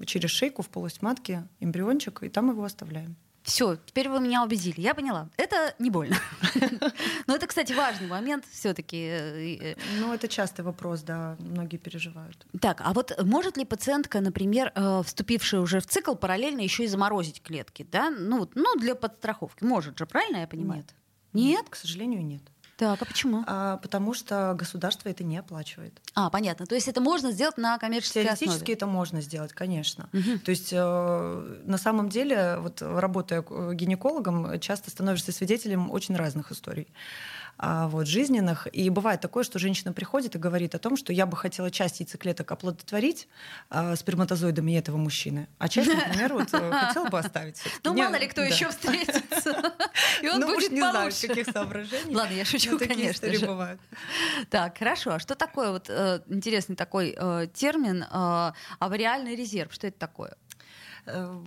через 0.05 0.31
шейку 0.31 0.63
в 0.63 0.69
полость 0.69 1.01
матки 1.01 1.47
эмбриончик, 1.61 2.25
и 2.25 2.29
там 2.29 2.51
его 2.51 2.65
оставляем. 2.65 3.17
Все, 3.45 3.77
теперь 3.77 4.09
вы 4.09 4.21
меня 4.21 4.43
убедили. 4.43 4.81
Я 4.81 4.95
поняла. 4.95 5.29
Это 5.37 5.75
не 5.79 5.91
больно. 5.91 6.17
Но 7.27 7.37
это, 7.37 7.47
кстати, 7.47 7.75
важный 7.75 8.09
момент 8.09 8.47
все-таки. 8.51 8.97
Э, 8.97 9.57
э. 9.61 9.77
Ну, 10.01 10.15
это 10.15 10.29
частый 10.29 10.65
вопрос, 10.65 11.03
да, 11.03 11.37
многие 11.39 11.77
переживают. 11.77 12.47
Так, 12.59 12.81
а 12.83 12.95
вот 12.95 13.13
может 13.23 13.59
ли 13.59 13.67
пациентка, 13.67 14.21
например, 14.21 14.73
э, 14.75 15.03
вступившая 15.05 15.61
уже 15.61 15.81
в 15.81 15.87
цикл, 15.87 16.15
параллельно 16.15 16.63
еще 16.63 16.85
и 16.85 16.87
заморозить 16.87 17.43
клетки, 17.43 17.87
да? 17.93 18.09
Ну, 18.09 18.49
ну 18.55 18.77
для 18.77 18.95
подстраховки. 18.95 19.63
Может 19.63 19.99
же, 19.99 20.07
правильно 20.07 20.39
я 20.39 20.47
понимаю? 20.47 20.81
Нет. 20.81 20.95
Нет? 21.35 21.67
К 21.69 21.77
сожалению, 21.77 22.25
нет. 22.25 22.43
Так, 22.77 23.01
а 23.01 23.05
почему? 23.05 23.45
А, 23.47 23.77
потому 23.79 24.15
что 24.15 24.55
государство 24.59 25.09
это 25.09 25.23
не 25.23 25.39
оплачивает. 25.39 26.01
А, 26.15 26.31
понятно. 26.31 26.67
То 26.67 26.75
есть 26.75 26.89
это 26.89 27.01
можно 27.01 27.31
сделать 27.31 27.57
на 27.57 27.79
коммерческой 27.79 28.25
Теоретически 28.25 28.55
основе? 28.55 28.73
это 28.73 28.87
можно 28.87 29.21
сделать, 29.21 29.53
конечно. 29.53 30.09
Угу. 30.13 30.39
То 30.45 30.51
есть 30.51 30.73
э, 30.73 31.61
на 31.65 31.79
самом 31.79 32.09
деле, 32.09 32.57
вот 32.59 32.83
работая 32.83 33.43
гинекологом, 33.75 34.59
часто 34.61 34.91
становишься 34.91 35.33
свидетелем 35.33 35.91
очень 35.91 36.17
разных 36.17 36.51
историй 36.51 36.89
вот, 37.59 38.07
жизненных. 38.07 38.67
И 38.73 38.91
бывает 38.91 39.21
такое, 39.21 39.45
что 39.45 39.59
женщина 39.59 39.93
приходит 39.93 40.35
и 40.35 40.39
говорит 40.39 40.75
о 40.75 40.79
том, 40.79 40.97
что 40.97 41.13
я 41.13 41.27
бы 41.27 41.37
хотела 41.37 41.71
часть 41.71 42.01
яйцеклеток 42.01 42.51
оплодотворить 42.51 43.29
а, 43.71 43.97
сперматозоидами 43.97 44.73
этого 44.73 44.97
мужчины, 44.97 45.49
а 45.59 45.69
часть, 45.69 45.93
например, 45.93 46.35
вот, 46.35 46.53
э, 46.53 46.71
хотела 46.73 47.09
бы 47.09 47.19
оставить. 47.19 47.63
Ну, 47.83 47.95
мало 47.95 48.17
ли 48.17 48.27
кто 48.27 48.43
еще 48.43 48.71
встретится. 48.71 49.73
И 50.23 50.29
он 50.29 50.41
ну, 50.41 50.47
будет 50.47 50.73
не 50.73 50.81
знаю, 50.81 51.11
каких 51.11 51.47
соображений. 51.49 52.15
Ладно, 52.15 52.35
я 52.35 52.45
шучу, 52.45 52.79
конечно 52.79 53.33
же. 53.33 53.47
бывают. 53.47 53.81
Так, 54.51 54.79
хорошо. 54.79 55.13
А 55.13 55.19
что 55.19 55.35
такое 55.35 55.71
вот 55.71 55.87
э, 55.89 56.21
интересный 56.29 56.77
такой 56.77 57.15
э, 57.17 57.47
термин 57.53 58.05
авариальный 58.79 59.35
резерв? 59.35 59.73
Что 59.73 59.87
это 59.87 59.99
такое? 59.99 60.37
Э, 61.07 61.39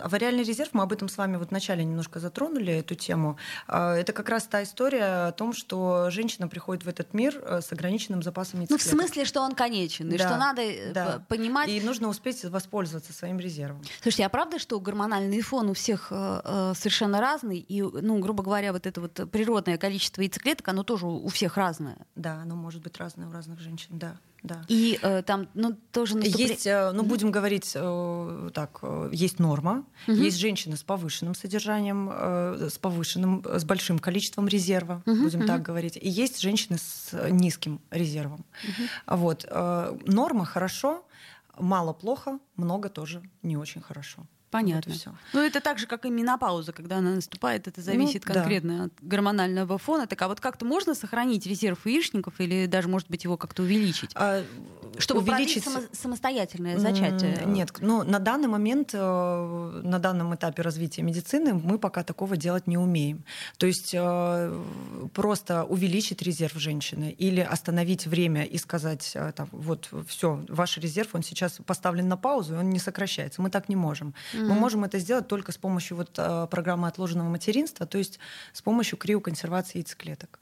авариальный 0.00 0.42
резерв, 0.42 0.70
мы 0.72 0.82
об 0.82 0.92
этом 0.92 1.08
с 1.08 1.16
вами 1.16 1.36
вот 1.36 1.50
вначале 1.50 1.84
немножко 1.84 2.18
затронули 2.18 2.72
эту 2.72 2.96
тему. 2.96 3.36
А, 3.68 3.94
это 3.94 4.12
как 4.12 4.28
раз 4.28 4.44
та 4.44 4.62
история 4.62 5.28
о 5.28 5.32
том, 5.32 5.52
что 5.52 6.10
женщина 6.10 6.48
приходит 6.48 6.84
в 6.84 6.88
этот 6.88 7.14
мир 7.14 7.40
э, 7.42 7.60
с 7.60 7.70
ограниченным 7.70 8.22
запасом 8.22 8.60
яйцеклеток. 8.60 8.86
Ну, 8.86 8.98
в 8.98 9.00
смысле, 9.00 9.24
что 9.24 9.40
он 9.40 9.54
конечен, 9.54 10.10
и 10.10 10.18
да, 10.18 10.28
что 10.28 10.36
надо 10.36 10.62
э, 10.62 10.92
да. 10.92 11.24
понимать... 11.28 11.68
И 11.68 11.80
нужно 11.80 12.08
успеть 12.08 12.44
воспользоваться 12.44 13.12
своим 13.12 13.38
резервом. 13.38 13.82
Слушайте, 14.02 14.26
а 14.26 14.28
правда, 14.28 14.58
что 14.58 14.80
гормональный 14.80 15.40
фон 15.42 15.70
у 15.70 15.74
всех 15.74 16.08
э, 16.10 16.72
совершенно 16.74 17.20
разный, 17.20 17.58
и, 17.58 17.82
ну, 17.82 18.18
грубо 18.18 18.42
говоря, 18.42 18.72
вот 18.72 18.86
это 18.86 19.00
вот 19.00 19.30
природное 19.30 19.78
количество 19.78 20.22
яйцеклеток, 20.22 20.66
оно 20.68 20.82
тоже 20.82 21.06
у 21.06 21.28
всех 21.28 21.56
разное? 21.56 21.98
Да, 22.16 22.42
оно 22.42 22.56
может 22.56 22.82
быть 22.82 22.96
разное 22.98 23.28
у 23.28 23.32
разных 23.32 23.60
женщин, 23.60 23.90
да 23.98 24.16
да. 24.44 24.62
И 24.68 24.98
э, 25.00 25.22
там, 25.22 25.48
ну, 25.54 25.74
тоже 25.90 26.18
наступле... 26.18 26.46
Есть, 26.46 26.66
э, 26.66 26.92
ну, 26.92 27.02
будем 27.02 27.30
говорить 27.30 27.72
э, 27.74 28.50
так, 28.52 28.78
э, 28.82 29.08
есть 29.10 29.38
норма, 29.38 29.86
угу. 30.06 30.16
есть 30.16 30.36
женщины 30.36 30.76
с 30.76 30.82
повышенным 30.82 31.34
содержанием, 31.34 32.10
э, 32.12 32.68
с 32.70 32.76
повышенным, 32.76 33.42
с 33.42 33.64
большим 33.64 33.98
количеством 33.98 34.46
резерва, 34.46 35.02
угу, 35.06 35.22
будем 35.22 35.40
угу. 35.40 35.48
так 35.48 35.62
говорить, 35.62 35.96
и 35.96 36.08
есть 36.10 36.40
женщины 36.42 36.76
с 36.78 37.28
низким 37.30 37.80
резервом. 37.90 38.44
Угу. 38.64 39.16
Вот. 39.16 39.46
Норма 39.50 40.44
хорошо, 40.44 41.06
мало 41.58 41.94
плохо, 41.94 42.38
много 42.56 42.90
тоже 42.90 43.22
не 43.42 43.56
очень 43.56 43.80
хорошо. 43.80 44.26
Понятно. 44.54 44.94
Вот 45.04 45.14
ну, 45.32 45.40
это 45.40 45.60
так 45.60 45.80
же, 45.80 45.88
как 45.88 46.04
и 46.04 46.10
менопауза, 46.10 46.72
когда 46.72 46.98
она 46.98 47.16
наступает, 47.16 47.66
это 47.66 47.80
зависит 47.80 48.24
ну, 48.24 48.34
конкретно 48.34 48.78
да. 48.78 48.84
от 48.84 48.92
гормонального 49.00 49.78
фона. 49.78 50.06
Так 50.06 50.22
а 50.22 50.28
вот 50.28 50.40
как-то 50.40 50.64
можно 50.64 50.94
сохранить 50.94 51.44
резерв 51.44 51.84
яичников 51.86 52.34
или 52.38 52.66
даже, 52.66 52.86
может 52.86 53.10
быть, 53.10 53.24
его 53.24 53.36
как-то 53.36 53.64
увеличить? 53.64 54.12
А, 54.14 54.44
чтобы 54.98 55.22
увеличить 55.22 55.64
само- 55.64 55.88
самостоятельное 55.90 56.78
зачатие? 56.78 57.42
Нет, 57.46 57.72
ну, 57.80 58.04
на 58.04 58.20
данный 58.20 58.46
момент, 58.46 58.90
э, 58.92 59.80
на 59.82 59.98
данном 59.98 60.32
этапе 60.36 60.62
развития 60.62 61.02
медицины 61.02 61.54
мы 61.54 61.78
пока 61.78 62.04
такого 62.04 62.36
делать 62.36 62.68
не 62.68 62.78
умеем. 62.78 63.24
То 63.56 63.66
есть 63.66 63.90
э, 63.92 64.62
просто 65.14 65.64
увеличить 65.64 66.22
резерв 66.22 66.54
женщины 66.54 67.10
или 67.10 67.40
остановить 67.40 68.06
время 68.06 68.44
и 68.44 68.58
сказать, 68.58 69.10
э, 69.16 69.32
там, 69.34 69.48
вот, 69.50 69.88
все, 70.06 70.44
ваш 70.48 70.78
резерв, 70.78 71.14
он 71.14 71.24
сейчас 71.24 71.58
поставлен 71.66 72.06
на 72.06 72.16
паузу, 72.16 72.54
и 72.54 72.58
он 72.58 72.70
не 72.70 72.78
сокращается. 72.78 73.42
Мы 73.42 73.50
так 73.50 73.68
не 73.68 73.74
можем. 73.74 74.14
Мы 74.48 74.54
можем 74.54 74.84
это 74.84 74.98
сделать 74.98 75.28
только 75.28 75.52
с 75.52 75.56
помощью 75.56 75.96
вот, 75.96 76.10
э, 76.16 76.46
программы 76.50 76.88
отложенного 76.88 77.28
материнства, 77.28 77.86
то 77.86 77.98
есть 77.98 78.18
с 78.52 78.62
помощью 78.62 78.98
криоконсервации 78.98 79.78
яйцеклеток, 79.78 80.40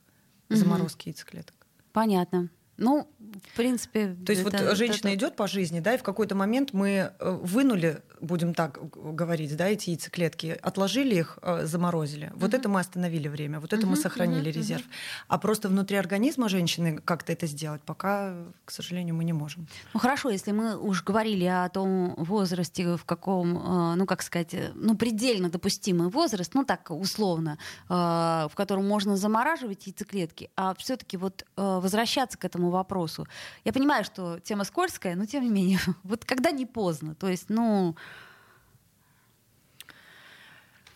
заморозки 0.49 1.09
яйцеклеток. 1.09 1.55
Понятно. 1.93 2.49
Ну, 2.79 3.09
в 3.19 3.57
принципе... 3.57 4.17
То 4.27 4.33
есть 4.33 4.47
это, 4.47 4.65
вот 4.65 4.77
женщина 4.77 5.09
это... 5.09 5.17
идет 5.17 5.37
по 5.37 5.47
жизни, 5.47 5.81
да, 5.81 5.95
и 5.95 5.99
в 5.99 6.03
какой-то 6.03 6.35
момент 6.35 6.73
мы 6.73 7.13
э, 7.19 7.31
вынули, 7.43 8.03
будем 8.21 8.55
так 8.55 8.79
говорить, 8.91 9.57
да, 9.57 9.69
эти 9.69 9.91
яйцеклетки, 9.91 10.59
отложили 10.63 11.17
их, 11.17 11.39
э, 11.43 11.67
заморозили. 11.67 12.29
Uh-huh. 12.29 12.37
Вот 12.37 12.55
это 12.55 12.69
мы 12.69 12.81
остановили 12.81 13.29
время, 13.29 13.61
вот 13.61 13.73
это 13.73 13.83
uh-huh, 13.83 13.91
мы 13.91 13.97
сохранили 13.97 14.51
uh-huh, 14.51 14.55
резерв. 14.55 14.83
А 15.29 15.39
просто 15.39 15.69
внутри 15.69 15.97
организма 15.97 16.49
женщины 16.49 16.99
как-то 16.99 17.33
это 17.33 17.47
сделать 17.47 17.83
пока, 17.83 18.35
к 18.65 18.71
сожалению, 18.71 19.15
мы 19.15 19.25
не 19.25 19.33
можем. 19.33 19.67
Ну 19.93 20.01
хорошо, 20.01 20.31
если 20.31 20.53
мы 20.53 20.77
уж 20.77 21.05
говорили 21.05 21.45
о 21.45 21.69
том 21.69 22.15
возрасте, 22.17 22.97
в 22.97 23.05
каком, 23.05 23.57
э, 23.57 23.95
ну 23.97 24.07
как 24.07 24.23
сказать, 24.23 24.55
ну 24.75 24.97
предельно 24.97 25.51
допустимый 25.51 26.09
возраст, 26.09 26.55
ну 26.55 26.65
так 26.65 26.91
условно, 26.91 27.59
в 27.89 28.53
котором 28.55 28.89
можно 28.89 29.17
замораживать 29.17 29.87
яйцеклетки, 29.87 30.51
а 30.57 30.75
все-таки 30.75 31.17
вот 31.17 31.45
возвращаться 31.57 32.39
к 32.39 32.45
этому 32.45 32.62
вопросу. 32.71 33.27
Я 33.65 33.73
понимаю, 33.73 34.05
что 34.05 34.39
тема 34.41 34.65
скользкая, 34.65 35.17
но 35.17 35.27
тем 35.27 35.43
не 35.45 35.51
менее, 35.51 35.79
вот 36.03 36.25
когда 36.25 36.51
не 36.51 36.67
поздно, 36.67 37.15
то 37.15 37.29
есть, 37.29 37.47
ну... 37.49 37.97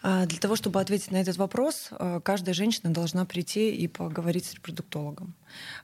А, 0.02 0.24
для 0.26 0.38
того, 0.38 0.54
чтобы 0.54 0.80
ответить 0.80 1.10
на 1.10 1.16
этот 1.16 1.36
вопрос, 1.36 1.88
э, 1.90 2.20
каждая 2.22 2.54
женщина 2.54 2.92
должна 2.92 3.24
прийти 3.24 3.74
и 3.74 3.88
поговорить 3.88 4.44
с 4.44 4.54
репродуктологом. 4.54 5.34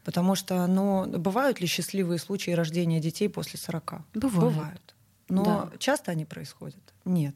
Потому 0.04 0.36
что, 0.36 0.64
ну, 0.68 1.06
бывают 1.06 1.60
ли 1.60 1.66
счастливые 1.66 2.20
случаи 2.20 2.52
рождения 2.52 3.00
детей 3.00 3.28
после 3.28 3.58
40? 3.58 3.94
Бывают. 4.14 4.54
Бывают. 4.54 4.94
Но 5.32 5.44
да. 5.44 5.78
часто 5.78 6.12
они 6.12 6.24
происходят? 6.24 6.82
Нет. 7.04 7.34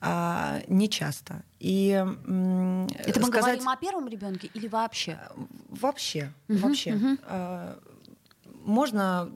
А, 0.00 0.60
не 0.66 0.88
часто. 0.88 1.42
И, 1.60 1.88
Это 1.90 3.20
мы 3.20 3.26
сказать... 3.26 3.30
говорим 3.30 3.68
о 3.68 3.76
первом 3.76 4.08
ребенке 4.08 4.50
или 4.54 4.66
вообще? 4.66 5.18
Вообще. 5.68 6.32
Угу, 6.48 6.58
вообще. 6.58 6.94
Угу 6.94 7.18
можно, 8.64 9.30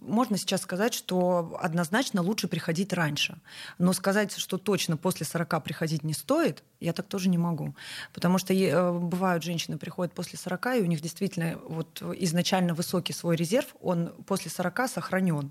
можно 0.00 0.36
сейчас 0.36 0.62
сказать, 0.62 0.94
что 0.94 1.58
однозначно 1.60 2.22
лучше 2.22 2.48
приходить 2.48 2.92
раньше. 2.92 3.38
Но 3.78 3.92
сказать, 3.92 4.36
что 4.36 4.58
точно 4.58 4.96
после 4.96 5.26
40 5.26 5.62
приходить 5.64 6.04
не 6.04 6.12
стоит, 6.12 6.62
я 6.80 6.92
так 6.92 7.06
тоже 7.06 7.28
не 7.28 7.38
могу. 7.38 7.74
Потому 8.12 8.38
что 8.38 8.52
э, 8.52 8.92
бывают 8.92 9.42
женщины 9.42 9.78
приходят 9.78 10.12
после 10.12 10.38
40, 10.38 10.66
и 10.76 10.80
у 10.80 10.86
них 10.86 11.00
действительно 11.00 11.58
вот 11.64 12.02
изначально 12.18 12.74
высокий 12.74 13.12
свой 13.12 13.36
резерв, 13.36 13.74
он 13.80 14.12
после 14.26 14.50
40 14.50 14.88
сохранен. 14.88 15.50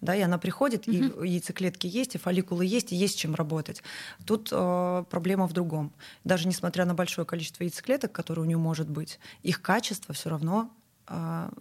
Да, 0.00 0.14
и 0.14 0.20
она 0.20 0.38
приходит, 0.38 0.88
угу. 0.88 1.22
и 1.22 1.30
яйцеклетки 1.30 1.86
есть, 1.86 2.14
и 2.14 2.18
фолликулы 2.18 2.64
есть, 2.64 2.92
и 2.92 2.96
есть 2.96 3.18
чем 3.18 3.34
работать. 3.34 3.82
Тут 4.24 4.48
э, 4.50 5.04
проблема 5.10 5.46
в 5.46 5.52
другом. 5.52 5.92
Даже 6.24 6.48
несмотря 6.48 6.86
на 6.86 6.94
большое 6.94 7.26
количество 7.26 7.64
яйцеклеток, 7.64 8.10
которые 8.12 8.44
у 8.44 8.46
нее 8.46 8.58
может 8.58 8.88
быть, 8.88 9.18
их 9.42 9.60
качество 9.60 10.14
все 10.14 10.30
равно 10.30 10.70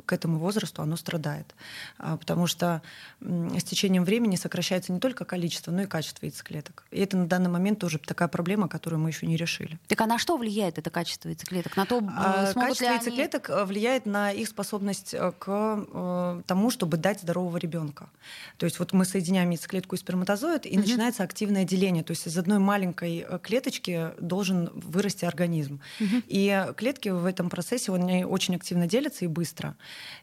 к 0.05 0.13
этому 0.13 0.37
возрасту 0.37 0.81
оно 0.81 0.95
страдает. 0.95 1.55
А, 1.97 2.17
потому 2.17 2.45
что 2.45 2.81
с 3.21 3.63
течением 3.63 4.03
времени 4.03 4.35
сокращается 4.35 4.93
не 4.93 4.99
только 4.99 5.25
количество, 5.25 5.71
но 5.71 5.83
и 5.83 5.85
качество 5.85 6.25
яйцеклеток. 6.25 6.83
И 6.91 6.99
это 6.99 7.17
на 7.17 7.25
данный 7.25 7.49
момент 7.49 7.79
тоже 7.79 7.97
такая 7.99 8.27
проблема, 8.27 8.67
которую 8.67 8.99
мы 8.99 9.09
еще 9.09 9.25
не 9.25 9.37
решили. 9.37 9.79
Так 9.87 10.01
а 10.01 10.05
на 10.05 10.19
что 10.19 10.37
влияет 10.37 10.77
это 10.77 10.89
качество 10.89 11.29
яйцеклеток? 11.29 11.75
На 11.75 11.85
то, 11.85 11.99
э, 11.99 12.01
а, 12.07 12.53
качество 12.53 12.85
яйцеклеток 12.85 13.49
они... 13.49 13.59
Э, 13.59 13.65
влияет 13.65 14.05
на 14.05 14.31
их 14.31 14.47
способность 14.47 15.13
э, 15.13 15.31
к 15.37 16.43
тому, 16.45 16.69
чтобы 16.69 16.97
дать 16.97 17.21
здорового 17.21 17.57
ребенка. 17.57 18.09
То 18.57 18.65
есть 18.65 18.79
вот 18.79 18.93
мы 18.93 19.05
соединяем 19.05 19.49
яйцеклетку 19.49 19.95
и 19.95 19.97
сперматозоид, 19.97 20.65
и 20.65 20.71
угу. 20.71 20.81
начинается 20.81 21.23
активное 21.23 21.65
деление. 21.65 22.03
То 22.03 22.11
есть 22.11 22.27
из 22.27 22.37
одной 22.37 22.59
маленькой 22.59 23.25
клеточки 23.41 24.11
должен 24.19 24.69
вырасти 24.73 25.25
организм. 25.25 25.79
Угу. 25.99 26.23
И 26.27 26.67
клетки 26.77 27.09
в 27.09 27.25
этом 27.25 27.49
процессе 27.49 27.91
они 27.93 28.23
очень 28.25 28.55
активно 28.55 28.87
делятся 28.87 29.25
и 29.25 29.27
быстро. 29.39 29.77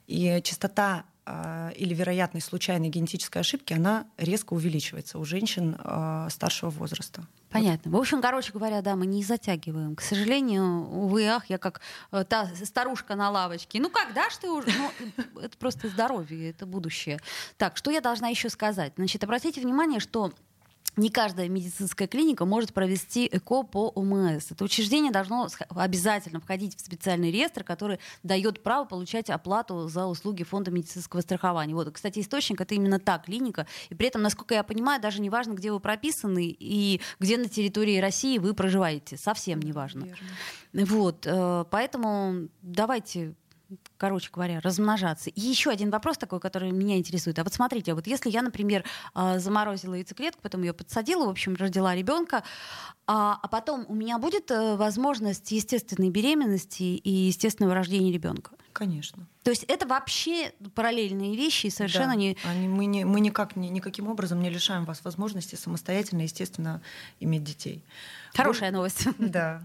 И 0.07 0.43
частота 0.45 1.05
а, 1.25 1.71
или 1.71 1.95
вероятность 1.95 2.47
случайной 2.47 2.91
генетической 2.91 3.39
ошибки, 3.39 3.73
она 3.73 4.05
резко 4.19 4.53
увеличивается 4.53 5.19
у 5.19 5.25
женщин 5.25 5.75
э, 5.83 6.29
старшего 6.31 6.69
возраста. 6.71 7.25
Понятно. 7.51 7.91
В 7.91 7.97
общем, 7.97 8.21
короче 8.21 8.53
говоря, 8.53 8.83
да, 8.83 8.95
мы 8.95 9.07
не 9.07 9.25
затягиваем. 9.25 9.97
К 9.97 10.03
сожалению, 10.03 10.87
увы, 10.89 11.27
ах, 11.27 11.47
я 11.49 11.57
как 11.57 11.81
э, 12.13 12.25
та 12.29 12.51
старушка 12.63 13.17
на 13.17 13.31
лавочке. 13.31 13.81
Ну, 13.81 13.89
когда 13.89 14.29
ж 14.29 14.37
ты 14.37 14.51
уже... 14.51 14.69
Ну, 14.69 15.41
это 15.41 15.57
просто 15.57 15.89
здоровье, 15.89 16.51
это 16.51 16.67
будущее. 16.67 17.19
Так, 17.57 17.79
что 17.79 17.91
я 17.91 18.01
должна 18.01 18.29
еще 18.29 18.51
сказать? 18.51 18.93
Значит, 18.97 19.25
обратите 19.25 19.61
внимание, 19.63 19.99
что 20.01 20.33
не 20.97 21.11
каждая 21.11 21.49
медицинская 21.49 22.09
клиника 22.09 22.45
может 22.45 22.73
провести 22.73 23.29
ЭКО 23.31 23.65
по 23.65 23.89
ОМС. 23.95 24.51
Это 24.51 24.65
учреждение 24.65 25.13
должно 25.13 25.49
обязательно 25.71 26.41
входить 26.41 26.77
в 26.77 26.81
специальный 26.81 27.31
реестр, 27.31 27.65
который 27.65 27.99
дает 28.23 28.63
право 28.63 28.85
получать 28.87 29.31
оплату 29.31 29.89
за 29.89 30.07
услуги 30.07 30.43
фонда 30.43 30.71
медицинского 30.71 31.21
страхования. 31.21 31.75
Вот, 31.75 31.91
кстати, 31.91 32.21
источник 32.21 32.61
это 32.61 32.75
именно 32.75 32.99
та 32.99 33.19
клиника. 33.19 33.67
И 33.91 33.95
при 33.95 34.09
этом, 34.09 34.23
насколько 34.23 34.55
я 34.55 34.63
понимаю, 34.63 35.01
даже 35.01 35.21
не 35.21 35.31
важно, 35.31 35.53
где 35.53 35.71
вы 35.71 35.81
прописаны 35.81 36.57
и 36.59 37.01
где 37.21 37.37
на 37.37 37.49
территории 37.49 37.99
России 37.99 38.39
вы 38.39 38.55
проживаете. 38.55 39.17
Совсем 39.17 39.61
не 39.61 39.73
важно. 39.73 40.09
Вот, 40.73 41.27
э, 41.27 41.65
поэтому 41.71 42.49
давайте 42.63 43.35
короче 43.97 44.31
говоря, 44.33 44.61
размножаться. 44.61 45.31
И 45.31 45.41
еще 45.41 45.71
один 45.71 45.91
вопрос 45.91 46.19
такой, 46.19 46.41
который 46.41 46.71
меня 46.71 46.97
интересует. 46.97 47.39
А 47.39 47.45
вот 47.45 47.53
смотрите, 47.53 47.95
вот 47.95 48.07
если 48.07 48.31
я, 48.31 48.43
например, 48.43 48.85
а, 49.15 49.39
заморозила 49.39 49.95
яйцеклетку, 49.95 50.43
потом 50.43 50.63
ее 50.63 50.73
подсадила, 50.73 51.27
в 51.27 51.31
общем, 51.31 51.55
родила 51.55 51.95
ребенка, 51.95 52.43
а, 53.07 53.39
а 53.43 53.49
потом 53.49 53.85
у 53.89 53.95
меня 53.95 54.19
будет 54.19 54.51
э, 54.51 54.77
возможность 54.77 55.51
естественной 55.53 56.11
беременности 56.11 56.83
и 56.83 57.11
естественного 57.11 57.75
рождения 57.75 58.11
ребенка? 58.13 58.51
Конечно. 58.73 59.27
То 59.43 59.51
есть 59.51 59.63
это 59.69 59.87
вообще 59.87 60.53
параллельные 60.75 61.37
вещи 61.37 61.67
и 61.67 61.71
совершенно 61.71 62.11
да. 62.11 62.15
не... 62.17 62.37
Они, 62.45 62.67
мы, 62.67 62.87
не... 62.87 63.05
мы 63.05 63.21
никак, 63.21 63.55
ни, 63.55 63.69
никаким 63.69 64.09
образом 64.09 64.43
не 64.43 64.51
лишаем 64.51 64.85
вас 64.85 65.05
возможности 65.05 65.55
самостоятельно, 65.55 66.23
естественно, 66.23 66.83
иметь 67.21 67.45
детей. 67.45 67.85
Хорошая 68.35 68.71
новость. 68.73 69.07
Да. 69.19 69.63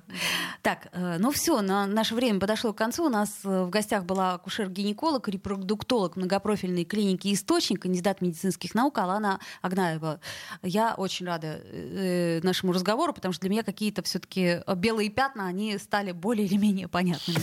Так, 0.62 0.88
э, 0.91 1.17
ну 1.20 1.32
все, 1.32 1.62
на 1.62 1.88
наше 1.88 2.13
время 2.13 2.39
подошло 2.39 2.74
к 2.74 2.78
концу. 2.78 3.08
У 3.08 3.10
нас 3.10 3.39
э, 3.44 3.63
в 3.63 3.70
гостях 3.70 4.06
была 4.06 4.20
акушер-гинеколог, 4.21 5.27
репродуктолог 5.27 6.15
многопрофильной 6.15 6.86
клиники 6.86 7.34
«Источник», 7.34 7.81
кандидат 7.81 8.21
медицинских 8.21 8.75
наук 8.75 8.97
Алана 8.99 9.39
Агнаева. 9.62 10.19
Я 10.63 10.93
очень 10.95 11.25
рада 11.25 11.62
э, 11.63 12.39
нашему 12.43 12.73
разговору, 12.73 13.13
потому 13.13 13.34
что 13.34 13.41
для 13.41 13.49
меня 13.49 13.63
какие-то 13.63 14.03
все-таки 14.03 14.62
белые 14.75 15.10
пятна, 15.10 15.47
они 15.47 15.77
стали 15.77 16.12
более 16.12 16.45
или 16.45 16.57
менее 16.57 16.88
понятными. 16.88 17.39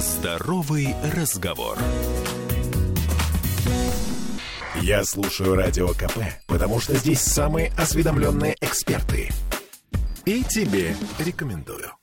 Здоровый 0.00 0.94
разговор. 1.14 1.78
Я 4.80 5.04
слушаю 5.04 5.56
радио 5.56 5.88
КП, 5.88 6.18
потому 6.46 6.78
что 6.78 6.94
здесь 6.94 7.20
самые 7.20 7.72
осведомленные 7.76 8.56
эксперты. 8.60 9.28
И 10.24 10.44
тебе 10.44 10.94
рекомендую. 11.18 11.97